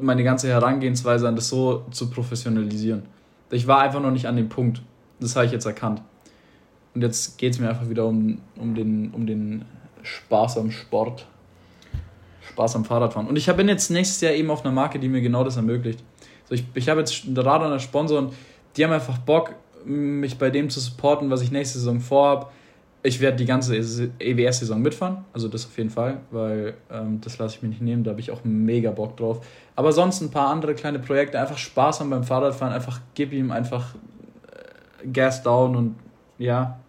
[0.00, 3.02] meine ganze Herangehensweise an das so zu professionalisieren.
[3.50, 4.82] Ich war einfach noch nicht an dem Punkt.
[5.20, 6.02] Das habe ich jetzt erkannt.
[6.94, 9.64] Und jetzt geht es mir einfach wieder um, um, den, um den
[10.02, 11.26] Spaß am Sport.
[12.48, 13.28] Spaß am Fahrradfahren.
[13.28, 16.02] Und ich bin jetzt nächstes Jahr eben auf einer Marke, die mir genau das ermöglicht.
[16.48, 18.34] So, ich, ich habe jetzt Radar als Sponsor und
[18.76, 19.54] die haben einfach Bock,
[19.84, 22.48] mich bei dem zu supporten, was ich nächste Saison vorhabe.
[23.02, 27.56] Ich werde die ganze EWS-Saison mitfahren, also das auf jeden Fall, weil ähm, das lasse
[27.56, 29.46] ich mir nicht nehmen, da habe ich auch mega Bock drauf.
[29.76, 33.52] Aber sonst ein paar andere kleine Projekte, einfach Spaß haben beim Fahrradfahren, einfach gib ihm
[33.52, 33.94] einfach
[35.04, 35.96] äh, Gas down und
[36.38, 36.80] ja.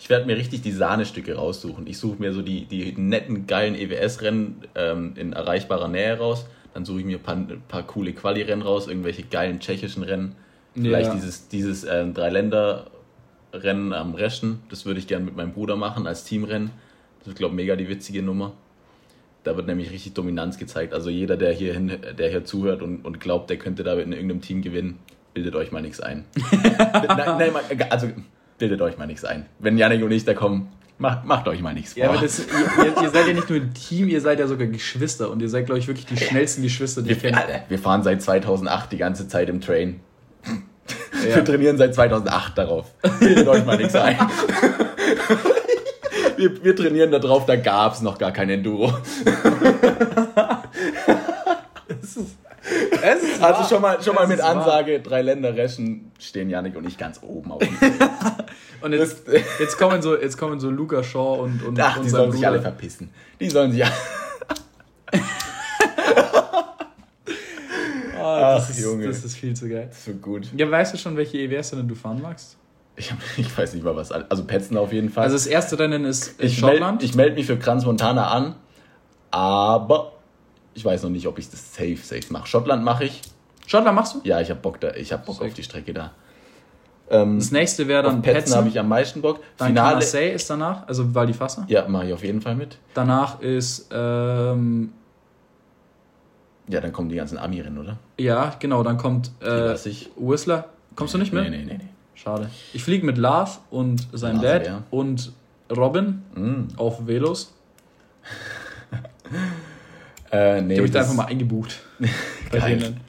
[0.00, 1.86] Ich werde mir richtig die Sahnestücke raussuchen.
[1.86, 6.46] Ich suche mir so die, die netten, geilen EWS-Rennen ähm, in erreichbarer Nähe raus.
[6.74, 10.36] Dann suche ich mir ein paar, ein paar coole Quali-Rennen raus, irgendwelche geilen tschechischen Rennen
[10.82, 11.14] Vielleicht ja.
[11.14, 16.24] dieses, dieses äh, Dreiländer-Rennen am Reschen, das würde ich gerne mit meinem Bruder machen als
[16.24, 16.70] Teamrennen.
[17.20, 18.52] Das ist, glaube ich, mega die witzige Nummer.
[19.44, 20.92] Da wird nämlich richtig Dominanz gezeigt.
[20.92, 24.12] Also jeder, der hier, hin, der hier zuhört und, und glaubt, der könnte da in
[24.12, 24.98] irgendeinem Team gewinnen,
[25.34, 26.24] bildet euch mal nichts ein.
[26.52, 27.52] nein, nein,
[27.90, 28.08] also
[28.58, 29.46] bildet euch mal nichts ein.
[29.58, 30.68] Wenn Janik und ich da kommen,
[31.00, 32.02] Macht, macht euch mal nichts vor.
[32.02, 34.66] Ja, aber das, ihr, ihr, seid ja nicht nur ein Team, ihr seid ja sogar
[34.66, 37.62] Geschwister und ihr seid, glaube ich, wirklich die schnellsten Geschwister, die wir, ich kenne.
[37.68, 40.00] Wir fahren seit 2008 die ganze Zeit im Train.
[41.24, 41.36] Ja.
[41.36, 42.86] Wir trainieren seit 2008 darauf.
[43.20, 44.16] Bildet euch mal nichts ein.
[46.36, 48.92] Wir, wir trainieren darauf, da gab es noch gar kein Enduro.
[51.88, 52.36] es ist,
[53.40, 55.00] also schon mal, schon mal mit Ansage, wahr.
[55.00, 57.62] drei Länder Reschen stehen Janik und ich ganz oben auf
[58.80, 59.24] Und jetzt,
[59.60, 62.36] jetzt, kommen so, jetzt kommen so Luca Shaw und, und, Ach, und die sollen Bruder.
[62.38, 63.10] sich alle verpissen.
[63.40, 63.94] Die sollen sich alle.
[68.20, 69.06] Ach, das, ist, Junge.
[69.06, 69.90] das ist viel zu geil.
[69.92, 70.48] So gut.
[70.56, 72.56] Ja, weißt du schon, welche EWS denn du fahren magst?
[72.96, 74.12] Ich, hab, ich weiß nicht mal was.
[74.12, 75.24] Also Petzen auf jeden Fall.
[75.24, 77.00] Also das erste Rennen ist in ich Schottland.
[77.00, 78.56] Meld, ich melde mich für Kranz Montana an,
[79.30, 80.12] aber
[80.74, 82.46] ich weiß noch nicht, ob ich das safe, safe mache.
[82.46, 83.22] Schottland mache ich.
[83.66, 84.20] Schottland machst du?
[84.24, 84.94] Ja, ich habe Bock da.
[84.94, 86.12] Ich habe Bock auf die Strecke da.
[87.10, 88.54] Ähm, das nächste wäre dann Petzen.
[88.54, 89.40] habe ich am meisten Bock.
[89.56, 91.64] Dann Finale Marseille ist danach, also Val di Fassa.
[91.68, 92.78] Ja, mache ich auf jeden Fall mit.
[92.94, 94.92] Danach ist ähm,
[96.68, 97.96] ja, dann kommen die ganzen Ami-Rennen, oder?
[98.18, 99.74] Ja, genau, dann kommt äh,
[100.16, 100.68] Whistler.
[100.96, 101.44] Kommst du nicht mit?
[101.44, 101.78] Nee, nee, nee.
[101.78, 101.88] nee.
[102.14, 102.50] Schade.
[102.72, 104.82] Ich fliege mit Lars und seinem Dad ja.
[104.90, 105.32] und
[105.74, 106.76] Robin mm.
[106.76, 107.54] auf Velos.
[110.30, 111.80] Äh, nee, ich habe mich da einfach mal eingebucht.
[112.52, 113.00] denen.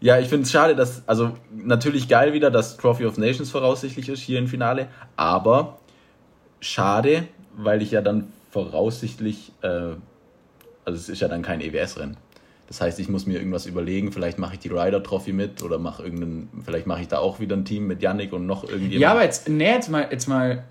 [0.00, 4.08] Ja, ich finde es schade, dass, also natürlich geil wieder, dass Trophy of Nations voraussichtlich
[4.08, 5.78] ist hier im Finale, aber
[6.60, 9.68] schade, weil ich ja dann voraussichtlich, äh,
[10.84, 12.16] also es ist ja dann kein EWS-Rennen.
[12.66, 15.78] Das heißt, ich muss mir irgendwas überlegen, vielleicht mache ich die Rider Trophy mit oder
[15.78, 19.00] mache irgendeinen, vielleicht mache ich da auch wieder ein Team mit Yannick und noch irgendjemand.
[19.00, 20.64] Ja, aber jetzt, nee, jetzt mal, jetzt mal.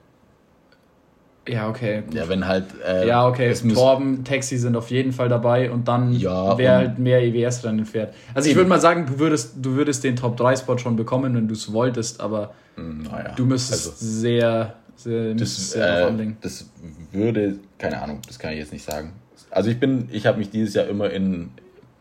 [1.47, 2.03] Ja, okay.
[2.13, 2.65] Ja, wenn halt.
[2.85, 3.51] Äh, ja, okay.
[3.73, 8.13] Torben, Taxi sind auf jeden Fall dabei und dann ja, wer halt mehr EWS-Rennen fährt.
[8.35, 11.47] Also ich würde mal sagen, du würdest, du würdest den Top 3-Spot schon bekommen, wenn
[11.47, 16.69] du es wolltest, aber hm, naja, du müsstest also, sehr, sehr, das, sehr äh, das
[17.11, 19.13] würde, keine Ahnung, das kann ich jetzt nicht sagen.
[19.49, 21.49] Also ich bin, ich habe mich dieses Jahr immer in,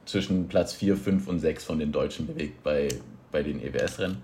[0.04, 2.88] zwischen Platz 4, 5 und 6 von den Deutschen bewegt bei,
[3.32, 4.18] bei den EWS-Rennen.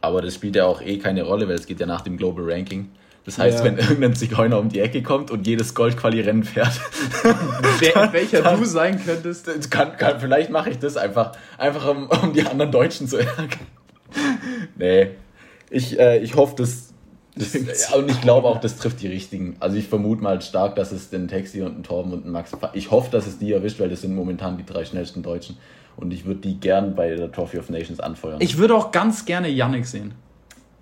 [0.00, 2.44] Aber das spielt ja auch eh keine Rolle, weil es geht ja nach dem Global
[2.50, 2.90] Ranking.
[3.24, 3.64] Das heißt, Ja.
[3.64, 6.72] wenn irgendein Zigeuner um die Ecke kommt und jedes Goldquali-Rennen fährt,
[7.78, 9.70] Wer, welcher dann- du sein könntest.
[9.70, 13.48] kann, kann, vielleicht mache ich das einfach, einfach um, um die anderen Deutschen zu ärgern.
[14.76, 15.10] Nee,
[15.70, 16.92] ich, äh, ich hoffe, das,
[17.36, 19.56] das ja, und ich glaube auch, das trifft die richtigen.
[19.60, 22.50] Also ich vermute mal stark, dass es den Taxi und den Torben und den Max,
[22.74, 25.56] ich hoffe, dass es die erwischt, weil das sind momentan die drei schnellsten Deutschen.
[25.96, 28.40] Und ich würde die gern bei der Trophy of Nations anfeuern.
[28.40, 30.12] Ich würde auch ganz gerne Yannick sehen.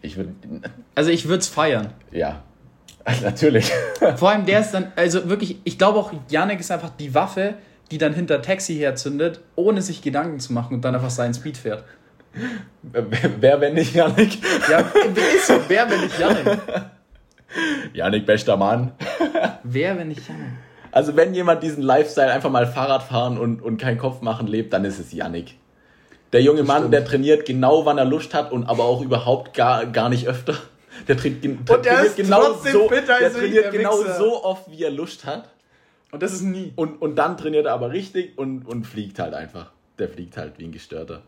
[0.03, 0.33] Ich würde,
[0.95, 1.93] Also ich würde es feiern.
[2.13, 2.43] ja,
[3.23, 3.73] natürlich.
[4.17, 7.55] Vor allem der ist dann, also wirklich, ich glaube auch, Yannick ist einfach die Waffe,
[7.91, 11.57] die dann hinter Taxi herzündet, ohne sich Gedanken zu machen und dann einfach seinen Speed
[11.57, 11.85] fährt.
[12.83, 13.07] wer,
[13.41, 14.39] wer, wenn nicht Janik?
[14.71, 14.85] Ja,
[15.15, 15.55] wer ist so?
[15.69, 16.61] Wer, wenn nicht Yannick?
[17.95, 18.93] Janik, bester Mann.
[19.65, 20.47] Wer, wenn nicht Yannick?
[20.93, 24.73] Also wenn jemand diesen Lifestyle einfach mal Fahrrad fahren und, und keinen Kopf machen lebt,
[24.73, 25.57] dann ist es Yannick.
[26.33, 26.95] Der junge Mann, stimmt.
[26.95, 30.55] der trainiert genau, wann er Lust hat und aber auch überhaupt gar, gar nicht öfter.
[31.09, 35.49] Der, trainiert, der genau so, der trainiert der genau so oft, wie er Lust hat.
[36.13, 36.73] Und das ist nie.
[36.77, 39.73] Und, und dann trainiert er aber richtig und, und fliegt halt einfach.
[39.99, 41.23] Der fliegt halt wie ein Gestörter.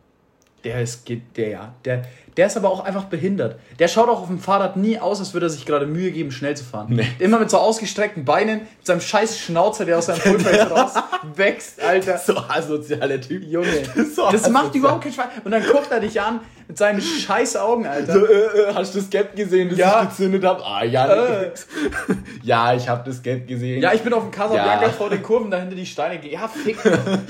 [0.64, 1.74] Der ist, der, ja.
[1.84, 2.02] Der,
[2.36, 3.58] der ist aber auch einfach behindert.
[3.80, 6.30] Der schaut auch auf dem Fahrrad nie aus, als würde er sich gerade Mühe geben,
[6.30, 6.86] schnell zu fahren.
[6.90, 7.06] Nee.
[7.18, 10.92] Immer mit so ausgestreckten Beinen, mit seinem scheiß Schnauzer, der aus seinem Pulver raus
[11.34, 12.16] wächst, Alter.
[12.16, 13.42] So asozialer Typ.
[13.42, 13.66] Junge,
[14.14, 15.26] So das macht überhaupt keinen Spaß.
[15.44, 18.12] Und dann guckt er dich an mit seinen scheiß Augen, Alter.
[18.12, 20.02] So, äh, äh, hast du das Gap gesehen, das Ja.
[20.04, 20.64] ich gezündet habe?
[20.64, 21.50] Ah, ja, Äh.
[22.44, 23.82] ja, ich habe das Gap gesehen.
[23.82, 24.88] Ja, ich bin auf dem Casablanca Ja.
[24.90, 26.24] vor den Kurven dahinter die Steine.
[26.26, 26.78] Ja, fick.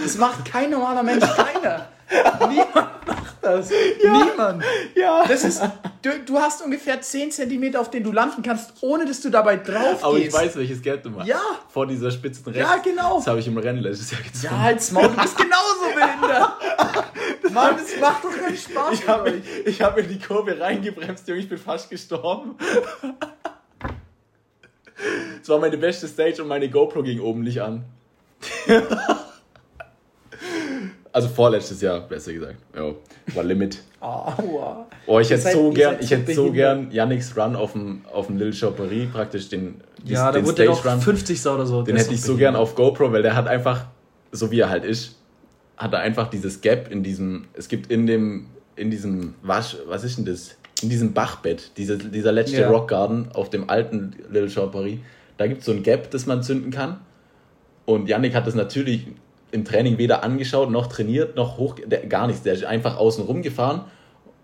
[0.02, 1.86] Das macht kein normaler Mensch, keiner.
[2.46, 2.81] Niemand
[3.42, 3.70] das.
[4.02, 4.64] Niemand.
[4.94, 5.24] ja.
[5.26, 5.62] Das ist,
[6.02, 9.56] du, du hast ungefähr 10 cm, auf denen du landen kannst, ohne dass du dabei
[9.56, 10.36] drauf Aber ich gehst.
[10.36, 11.28] weiß, welches Gap du machst.
[11.28, 11.40] Ja.
[11.68, 12.58] Vor dieser spitzen rechts.
[12.60, 13.16] Ja, genau.
[13.16, 14.54] Das habe ich im Rennen letztes Jahr gezogen.
[14.54, 16.52] Ja, halt's Maul, du bist genauso behindert.
[17.52, 19.42] Mann, das macht doch keinen Spaß Ich habe euch.
[19.66, 22.56] ich hab in die Kurve reingebremst, Junge, ich bin fast gestorben.
[25.42, 27.84] Es war meine beste Stage und meine GoPro ging oben nicht an.
[31.12, 32.56] Also vorletztes Jahr, besser gesagt.
[32.74, 32.92] Ja,
[33.34, 33.78] war Limit.
[34.00, 34.86] Aua.
[35.06, 38.38] Oh, ich hätte so gern, ich hätte so gern Yannicks Run auf dem, auf dem
[38.38, 41.00] Little Choppery, praktisch den, Ja, da den wurde der noch Run.
[41.00, 41.82] 50 oder so.
[41.82, 43.86] Den hätte ich so gern auf GoPro, weil der hat einfach,
[44.32, 45.16] so wie er halt ist,
[45.76, 48.46] hat er einfach dieses Gap in diesem, es gibt in dem,
[48.76, 50.56] in diesem Wasch, was ist denn das?
[50.82, 52.68] In diesem Bachbett, diese, dieser letzte Ja.
[52.70, 55.00] Rock Garden auf dem alten Little Choppery,
[55.36, 57.00] da gibt es so ein Gap, das man zünden kann.
[57.84, 59.06] Und Yannick hat das natürlich
[59.52, 62.42] im Training weder angeschaut, noch trainiert, noch hoch, der, gar nichts.
[62.42, 63.82] Der ist einfach außen rumgefahren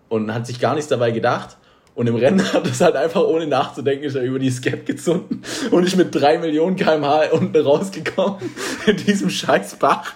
[0.07, 1.57] und hat sich gar nichts dabei gedacht.
[1.95, 5.41] Und im Rennen hat es halt einfach ohne nachzudenken, ist er über die Skep gezunden
[5.71, 8.39] und ist mit 3 Millionen kmh unten rausgekommen
[8.85, 10.13] in diesem scheiß Bach.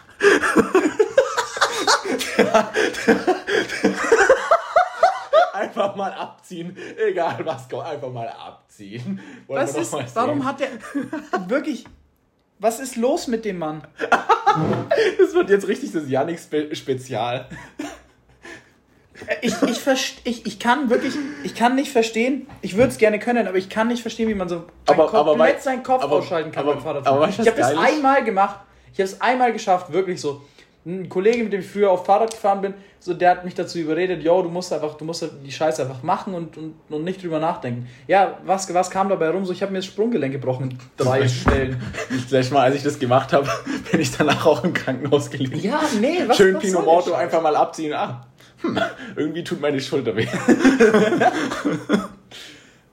[5.53, 9.19] einfach mal abziehen, egal was kommt, einfach mal abziehen.
[9.47, 10.69] Wollen Was wir ist, warum hat der
[11.47, 11.86] wirklich,
[12.63, 13.84] was ist los mit dem Mann?
[15.17, 17.47] Das wird jetzt richtig das Yannick-Spezial.
[19.41, 19.82] Ich, ich,
[20.26, 23.69] ich, ich kann wirklich, ich kann nicht verstehen, ich würde es gerne können, aber ich
[23.69, 26.63] kann nicht verstehen, wie man so Aber- komplett aber wei- seinen Kopf aber- ausschalten kann
[26.65, 27.17] aber- beim Fahrradfahren.
[27.17, 27.78] aber du, ich habe das ist?
[27.80, 28.60] einmal gemacht,
[28.93, 30.41] ich habe es einmal geschafft, wirklich so.
[30.86, 33.80] Ein Kollege, mit dem ich früher auf Fahrrad gefahren bin, so der hat mich dazu
[33.80, 37.24] überredet, yo, du musst einfach, du musst die Scheiße einfach machen und, und, und nicht
[37.24, 37.88] drüber nachdenken.
[38.08, 39.46] Ja, was, was kam dabei rum?
[39.46, 41.82] So, ich habe mir das Sprunggelenk gebrochen drei Stellen.
[42.10, 43.48] Das letzte Mal, als ich das gemacht habe,
[43.91, 45.60] bin ich danach auch im Krankenhaus gelegen.
[45.60, 47.93] Ja, nee, was Schön was Pinot Morto einfach mal abziehen.
[47.93, 48.28] Ah,
[48.62, 48.80] hm,
[49.15, 50.28] irgendwie tut meine Schulter weh.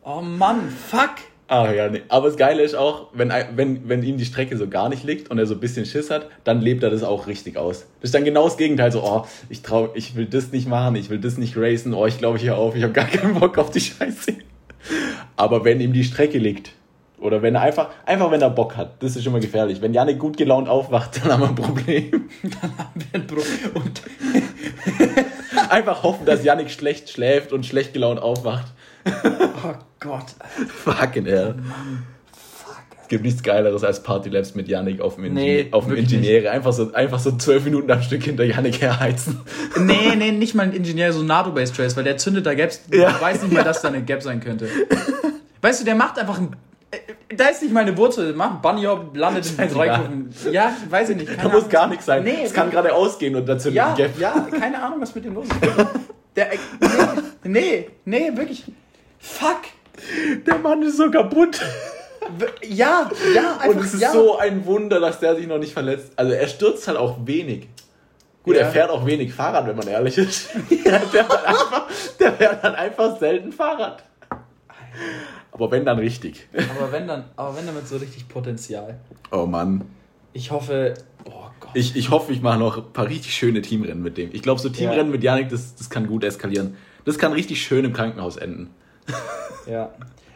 [0.03, 1.17] Oh Mann, fuck.
[1.53, 2.03] Ah ja, nee.
[2.09, 5.03] Aber das Geile ist auch, wenn, ein- wenn, wenn ihm die Strecke so gar nicht
[5.03, 7.87] liegt und er so ein bisschen Schiss hat, dann lebt er das auch richtig aus.
[8.01, 8.93] Das ist dann genau das Gegenteil.
[8.93, 12.07] So, oh, ich trau, ich will das nicht machen, ich will das nicht racen, oh,
[12.07, 14.35] ich glaube hier auf, ich habe gar keinen Bock auf die Scheiße.
[15.37, 16.71] Aber wenn ihm die Strecke liegt,
[17.19, 19.83] oder wenn er einfach, einfach wenn er Bock hat, das ist immer gefährlich.
[19.83, 22.29] Wenn Janik gut gelaunt aufwacht, dann haben wir ein Problem.
[23.75, 24.03] Und
[25.69, 28.67] Einfach hoffen, dass Janik schlecht schläft und schlecht gelaunt aufwacht.
[29.65, 30.27] oh Gott.
[30.85, 31.55] Fucking hell.
[33.03, 36.51] Es gibt nichts Geileres als Partylabs mit Yannick auf dem, Nee, auf dem Ingenieure.
[36.51, 39.41] Einfach so, einfach so zwölf Minuten am Stück hinter Yannick herheizen.
[39.77, 42.83] Nee, nee, nicht mal ein Ingenieur, so ein NATO-Based Trace, weil der zündet da Gaps.
[42.93, 43.11] Ja.
[43.11, 44.69] Ich weiß nicht mal, dass da eine Gap sein könnte.
[45.61, 46.55] Weißt du, der macht einfach ein.
[46.93, 46.99] äh,
[47.37, 49.87] Da ist nicht meine Wurzel, einen Bunny Hop, landet in Scheißegal.
[49.89, 50.31] drei Kurven.
[50.53, 51.31] Ja, weiß ich nicht.
[51.31, 51.71] Da Keine muss Ahnung.
[51.71, 52.23] gar nichts sein.
[52.23, 54.19] Nee, es kann gerade ausgehen und dazu Ja, ein Gap.
[54.21, 55.61] ja, keine Ahnung, was mit dem los ist.
[56.37, 56.57] Der, äh,
[57.43, 58.65] nee, nee, nee, wirklich.
[59.21, 59.61] Fuck.
[60.47, 61.61] Der Mann ist so kaputt.
[62.67, 64.13] Ja, ja, einfach Und es ist ja.
[64.13, 66.13] so ein Wunder, dass der sich noch nicht verletzt.
[66.17, 67.69] Also er stürzt halt auch wenig.
[68.43, 68.63] Gut, Ja.
[68.63, 70.49] er fährt auch wenig Fahrrad, wenn man ehrlich ist.
[70.85, 71.87] der, fährt halt einfach,
[72.19, 74.03] der fährt halt einfach selten Fahrrad.
[75.53, 76.49] Aber wenn dann richtig.
[76.79, 78.99] Aber wenn dann, aber wenn dann mit so richtig Potenzial.
[79.33, 79.83] Oh Mann.
[80.33, 81.71] Ich hoffe, oh Gott.
[81.75, 84.31] Ich, ich hoffe, ich mache noch ein paar richtig schöne Teamrennen mit dem.
[84.33, 85.13] Ich glaube, so Teamrennen Ja.
[85.13, 86.77] mit Janik, das, das kann gut eskalieren.
[87.05, 88.71] Das kann richtig schön im Krankenhaus enden.
[89.67, 89.91] Ja.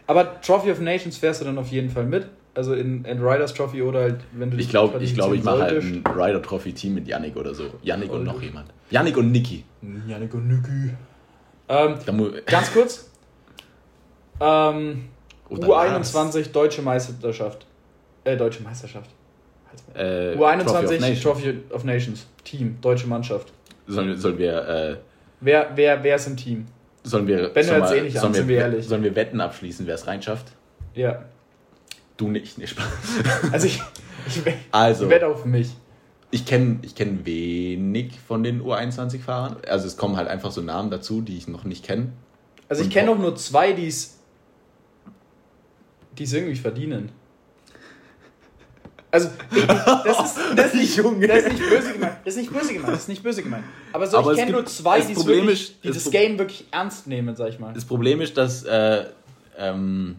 [0.06, 2.26] Aber Trophy of Nations fährst du dann auf jeden Fall mit.
[2.54, 5.42] Also in, in Riders Trophy oder halt, wenn du Ich dich glaube, ich, glaub, ich
[5.42, 7.64] mache halt ein Rider Trophy Team mit Yannick oder so.
[7.82, 8.46] Yannick und noch Sollte.
[8.46, 8.70] jemand.
[8.90, 9.64] Yannick und Niki.
[10.06, 10.94] Janik und Niki.
[11.68, 11.96] Ähm,
[12.46, 13.10] ganz kurz.
[14.40, 15.06] Ähm,
[15.48, 17.66] Oder U21 Deutsche Meisterschaft.
[18.24, 19.10] Äh, Deutsche Meisterschaft.
[19.94, 21.22] Äh, U21 Trophy of Nations.
[21.22, 22.26] Trophy of Nations.
[22.44, 23.52] Team, deutsche Mannschaft.
[23.86, 24.96] Sollen, sollen wir, äh,
[25.40, 26.66] Wer, wer, wer ist im Team?
[27.04, 28.82] Sollen wir, Ben sollen wir- eh nicht an, sollen sind wir.
[28.82, 30.46] Sollen wir Wetten abschließen, wer es reinschafft?
[30.94, 31.24] Ja.
[32.16, 32.84] Du nicht, nee, Spaß.
[33.52, 33.80] Also ich,
[34.26, 35.70] ich, wett- Also, wette auf mich.
[36.30, 39.58] ich kenne ich kenn wenig von den U21-Fahrern.
[39.68, 42.12] Also es kommen halt einfach so Namen dazu, die ich noch nicht kenne.
[42.68, 44.18] Also ich kenne auch nur zwei, die es
[46.16, 47.10] irgendwie verdienen.
[49.14, 51.28] Also, das ist, das ist, nicht, Junge.
[51.28, 52.16] das ist nicht böse gemeint.
[52.24, 52.92] Das ist nicht böse gemeint.
[52.94, 53.64] Das ist nicht böse gemeint.
[53.92, 57.06] Aber so, Aber ich kenne nur zwei, das wirklich, die das das Game wirklich ernst
[57.06, 57.72] nehmen, sag ich mal.
[57.72, 59.04] Das Problem ist, dass äh,
[59.56, 60.16] ähm,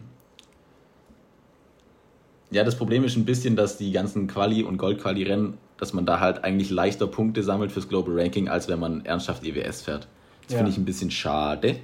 [2.50, 6.18] ja, das Problem ist ein bisschen, dass die ganzen Quali- und Gold-Quali-Rennen, dass man da
[6.20, 10.08] halt eigentlich leichter Punkte sammelt fürs Global Ranking, als wenn man ernsthaft EWS fährt.
[10.44, 10.56] Das Ja.
[10.60, 11.80] finde ich ein bisschen schade.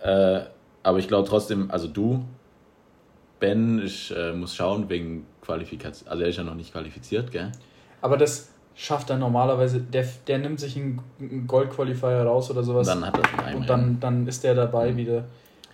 [0.00, 0.40] Äh,
[0.84, 2.24] aber ich glaube trotzdem, also du,
[3.40, 6.08] Ben, ich äh, muss schauen wegen Qualifikation.
[6.08, 7.52] Also er ist ja noch nicht qualifiziert, gell?
[8.00, 9.80] Aber das schafft er normalerweise.
[9.80, 12.88] Der, der nimmt sich einen, Gold-Qualifier raus oder sowas.
[12.88, 15.24] Und dann hat er einen und dann, dann ist der dabei wieder.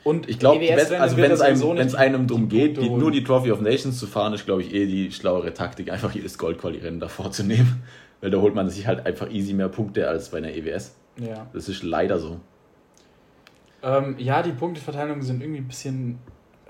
[0.03, 0.61] Und Ich glaube,
[0.99, 3.99] also wenn es einem, wenn's einem drum die geht, die, nur die Trophy of Nations
[3.99, 7.83] zu fahren, ist, glaube ich, eh die schlauere Taktik, einfach jedes Gold-Quali-Rennen davor zu nehmen.
[8.21, 10.95] Weil da holt man sich halt einfach easy mehr Punkte als bei einer EWS.
[11.19, 11.47] Ja.
[11.53, 12.39] Das ist leider so.
[13.83, 16.19] Ähm, ja, die Punkteverteilungen sind irgendwie ein bisschen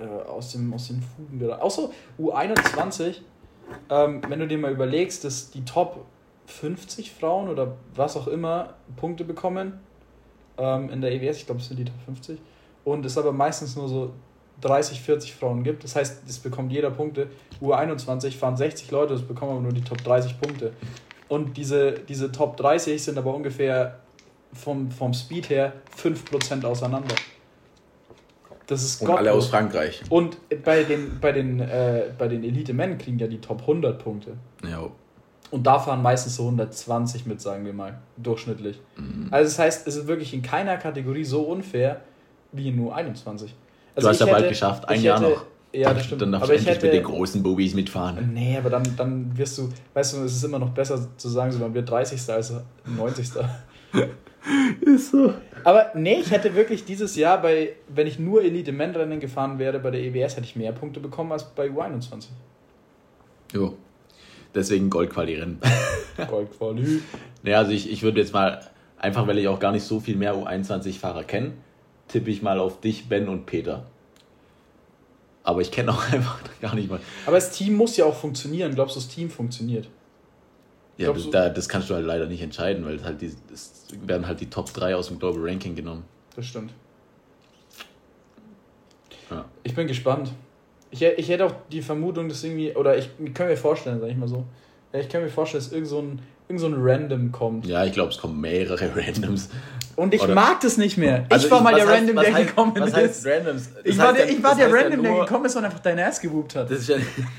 [0.00, 1.62] äh, aus, dem, aus den Fugen geraten.
[1.62, 3.20] Außer U21,
[3.90, 6.04] ähm, wenn du dir mal überlegst, dass die Top
[6.46, 9.80] 50 Frauen oder was auch immer Punkte bekommen
[10.58, 12.38] ähm, in der EWS, ich glaube, es sind die Top 50,
[12.84, 14.12] und es aber meistens nur so
[14.60, 15.84] 30, 40 Frauen gibt.
[15.84, 17.28] Das heißt, es bekommt jeder Punkte.
[17.62, 20.72] U21 fahren 60 Leute, es bekommen aber nur die Top 30 Punkte.
[21.28, 24.00] Und diese, diese Top 30 sind aber ungefähr
[24.52, 27.14] vom, vom Speed her 5% auseinander.
[28.70, 29.48] Das ist Und alle aus.
[29.48, 30.00] Frankreich.
[30.10, 34.34] Und bei den, bei den, äh, bei den Elite-Men kriegen ja die Top 100 Punkte.
[34.64, 34.86] Ja.
[35.50, 38.80] Und da fahren meistens so 120 mit, sagen wir mal, durchschnittlich.
[38.96, 39.26] Mhm.
[39.32, 42.02] Also das heißt, es ist wirklich in keiner Kategorie so unfair
[42.52, 43.52] wie in nur 21.
[43.96, 45.44] Du hast ja bald geschafft, ein Jahr hätte- noch.
[45.72, 46.22] Ja, das stimmt.
[46.22, 48.30] Dann darfst aber du ich endlich mit den hätte, großen Bubis mitfahren.
[48.34, 51.50] Nee, aber dann, dann wirst du, weißt du, es ist immer noch besser zu sagen,
[51.52, 52.28] so man wird 30.
[52.32, 52.52] als
[52.84, 53.30] 90.
[54.80, 55.34] Ist so.
[55.64, 59.90] Aber nee, ich hätte wirklich dieses Jahr bei, wenn ich nur Elite-Men-Rennen gefahren wäre bei
[59.90, 62.28] der EWS, hätte ich mehr Punkte bekommen als bei U21.
[63.52, 63.74] Jo.
[64.54, 65.60] Deswegen Gold-Quali-Rennen.
[66.28, 67.02] Goldquali.
[67.42, 68.60] naja, also ich, ich würde jetzt mal,
[68.98, 71.52] einfach weil ich auch gar nicht so viel mehr U21-Fahrer kenne,
[72.08, 73.86] tippe ich mal auf dich, Ben und Peter.
[75.42, 77.00] Aber ich kenne auch einfach gar nicht mal.
[77.26, 78.74] Aber das Team muss ja auch funktionieren.
[78.74, 79.88] Glaubst du, das Team funktioniert?
[81.00, 83.86] Ja, das, da, das kannst du halt leider nicht entscheiden, weil es halt die, es
[84.06, 86.04] werden halt die Top 3 aus dem Global Ranking genommen.
[86.36, 86.72] Das stimmt.
[89.30, 89.44] Ja.
[89.62, 90.32] Ich bin gespannt.
[90.90, 94.08] Ich, ich hätte auch die Vermutung, dass irgendwie, oder ich, ich kann mir vorstellen, sag
[94.10, 94.44] ich mal so,
[94.92, 97.64] ich kann mir vorstellen, dass irgend so ein, irgend so ein Random kommt.
[97.66, 99.48] Ja, ich glaube, es kommen mehrere Randoms.
[99.94, 101.26] Und ich Oder- mag das nicht mehr.
[101.28, 102.96] Also ich war mal was der heißt- Random, der heißt- gekommen was ist.
[102.96, 103.70] heißt Randoms?
[103.74, 106.20] Das ich war der, ich war der Random, der gekommen ist und einfach deine Ass
[106.20, 106.70] gewoopt hat.
[106.70, 106.96] Das ist ja,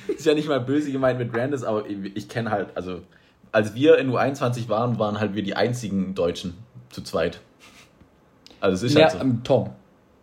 [0.08, 3.02] das ist ja nicht mal böse gemeint mit Randoms, aber ich, ich kenne halt, also
[3.52, 6.56] als wir in U21 waren, waren halt wir die einzigen Deutschen
[6.90, 7.40] zu zweit.
[8.60, 9.20] Also es ist ja, halt so.
[9.20, 9.70] ähm, Tom.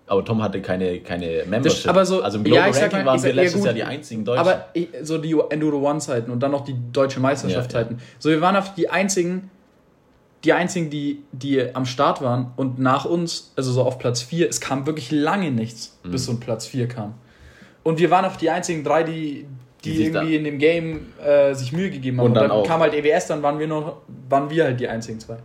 [0.06, 1.86] Aber Tom hatte keine, keine Membership.
[1.88, 3.42] aber so- also im ja, Global ich sag Ranking mal- waren ich wir sag- ja,
[3.42, 3.66] letztes gut.
[3.66, 4.40] Jahr die einzigen Deutschen.
[4.40, 7.98] Aber ich, so die Enduro One-Zeiten und dann noch die deutsche Meisterschaftszeiten.
[7.98, 9.50] Ja, So, wir waren auf die einzigen,
[10.44, 14.48] die einzigen, die, die am Start waren und nach uns, also so auf Platz 4,
[14.48, 16.10] es kam wirklich lange nichts, Mhm.
[16.12, 17.14] bis so ein Platz 4 kam.
[17.82, 19.46] Und wir waren auch die einzigen drei, die,
[19.90, 22.26] die, Die irgendwie in dem Game äh, sich Mühe gegeben haben.
[22.26, 25.20] Und Und, dann kam halt EWS, dann waren wir noch, waren wir halt die einzigen
[25.20, 25.38] zwei.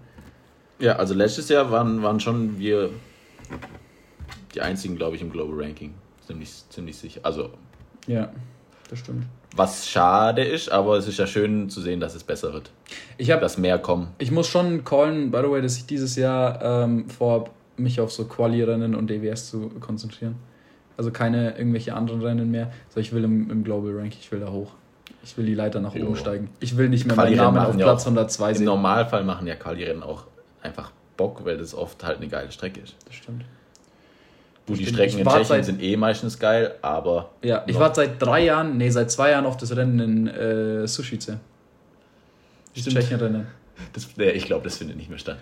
[0.80, 2.90] ja, also letztes Jahr waren, waren schon wir
[4.54, 5.94] die einzigen, glaube ich, im Global Ranking.
[6.26, 7.20] Ziemlich, ziemlich sicher.
[7.24, 7.50] Also,
[8.08, 8.32] Ja,
[8.90, 9.26] das stimmt.
[9.56, 12.72] was schade ist, aber es ist ja schön zu sehen, dass es besser wird.
[13.18, 14.10] Ich habe Dass mehr kommen.
[14.20, 18.12] Ich muss schon callen, by the way, dass ich dieses Jahr ähm, vorhab, mich auf
[18.12, 20.36] so Quali-Rennen und DWS zu konzentrieren.
[20.98, 22.72] Also keine irgendwelche anderen Rennen mehr.
[22.94, 24.72] So, ich will im, im Global Rank, ich will da hoch.
[25.24, 26.06] Ich will die Leiter nach Jo.
[26.08, 26.50] oben steigen.
[26.60, 28.66] Ich will nicht mehr meinen Namen auf Platz auch 102 Im sehen.
[28.66, 30.26] Normalfall machen ja Quali-Rennen auch
[30.62, 32.96] einfach Bock, weil das oft halt eine geile Strecke ist.
[33.06, 33.44] Das stimmt.
[34.66, 37.30] Gut, die Strecken in Tschechien seit- sind eh meistens geil, aber.
[37.42, 40.88] Ja, ich warte seit drei Jahren, nee, seit zwei Jahren auf das Rennen in äh,
[40.88, 41.38] Sushice.
[42.74, 42.96] Stimmt.
[42.96, 43.48] Tschechien-Rennen.
[43.94, 45.40] Das, nee, ich glaube, das findet nicht mehr statt.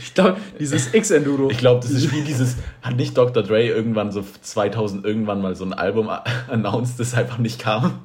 [0.00, 1.50] Ich glaube, dieses X-Enduro.
[1.50, 2.56] Ich glaube, das ist wie dieses.
[2.82, 3.42] Hat nicht Dr.
[3.42, 6.10] Dre irgendwann so 2000 irgendwann mal so ein Album
[6.48, 8.00] announced, das einfach nicht kam?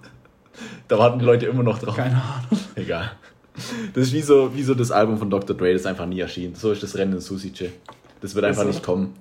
[0.88, 1.96] Da warten die Leute immer noch drauf.
[1.96, 2.64] Keine Ahnung.
[2.76, 3.12] Egal.
[3.94, 5.56] Das ist wie so, wie so das Album von Dr.
[5.56, 6.56] Dre, das einfach nie erschien.
[6.56, 7.72] So ist das Rennen in Susice.
[8.22, 9.16] Das wird einfach nicht kommen.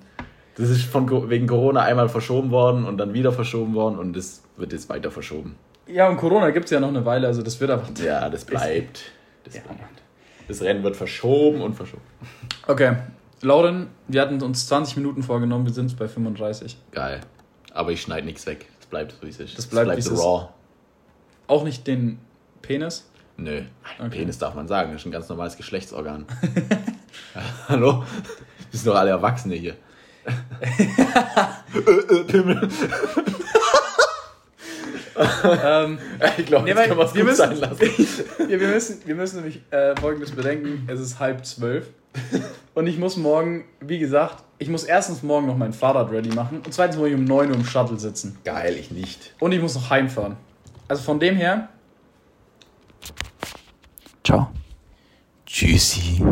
[0.55, 4.43] Das ist von, wegen Corona einmal verschoben worden und dann wieder verschoben worden und das
[4.57, 5.55] wird jetzt weiter verschoben.
[5.87, 7.89] Ja, und Corona gibt es ja noch eine Weile, also das wird einfach.
[8.03, 9.03] Ja, das bleibt.
[9.43, 9.81] Das, Ja, bleibt.
[10.49, 12.01] Das Rennen wird verschoben und verschoben.
[12.67, 12.95] Okay,
[13.41, 16.75] Lauren, wir hatten uns 20 Minuten vorgenommen, wir sind bei 35.
[16.91, 17.21] Geil.
[17.71, 18.65] Aber ich schneide nichts weg.
[18.79, 19.57] Das bleibt so wie es ist.
[19.59, 20.19] Das bleibt, es ist.
[20.19, 20.49] raw.
[21.45, 22.17] Auch nicht den
[22.63, 23.07] Penis.
[23.37, 23.61] Nö.
[23.99, 24.09] Okay.
[24.09, 24.91] Penis darf man sagen.
[24.91, 26.25] Das ist ein ganz normales Geschlechtsorgan.
[27.69, 28.03] hallo?
[28.71, 29.75] Wir sind doch alle Erwachsene hier.
[30.25, 30.83] Äh,
[31.77, 32.69] äh, Pimmel.
[35.63, 35.99] Ähm,
[36.37, 37.81] Ich glaube, Nee, können wir es gut müssen- sein lassen.
[38.49, 41.87] ja, wir, müssen, wir müssen nämlich äh, folgendes bedenken: Es ist halb zwölf.
[42.73, 46.61] Und ich muss morgen, wie gesagt, ich muss erstens morgen noch mein Fahrrad ready machen
[46.65, 48.37] und zweitens muss ich um 9 Uhr im Shuttle sitzen.
[48.43, 49.33] Geil, ich nicht.
[49.39, 50.35] Und ich muss noch heimfahren.
[50.87, 51.69] Also von dem her.
[54.25, 54.49] Ciao.
[55.45, 56.23] Tschüssi.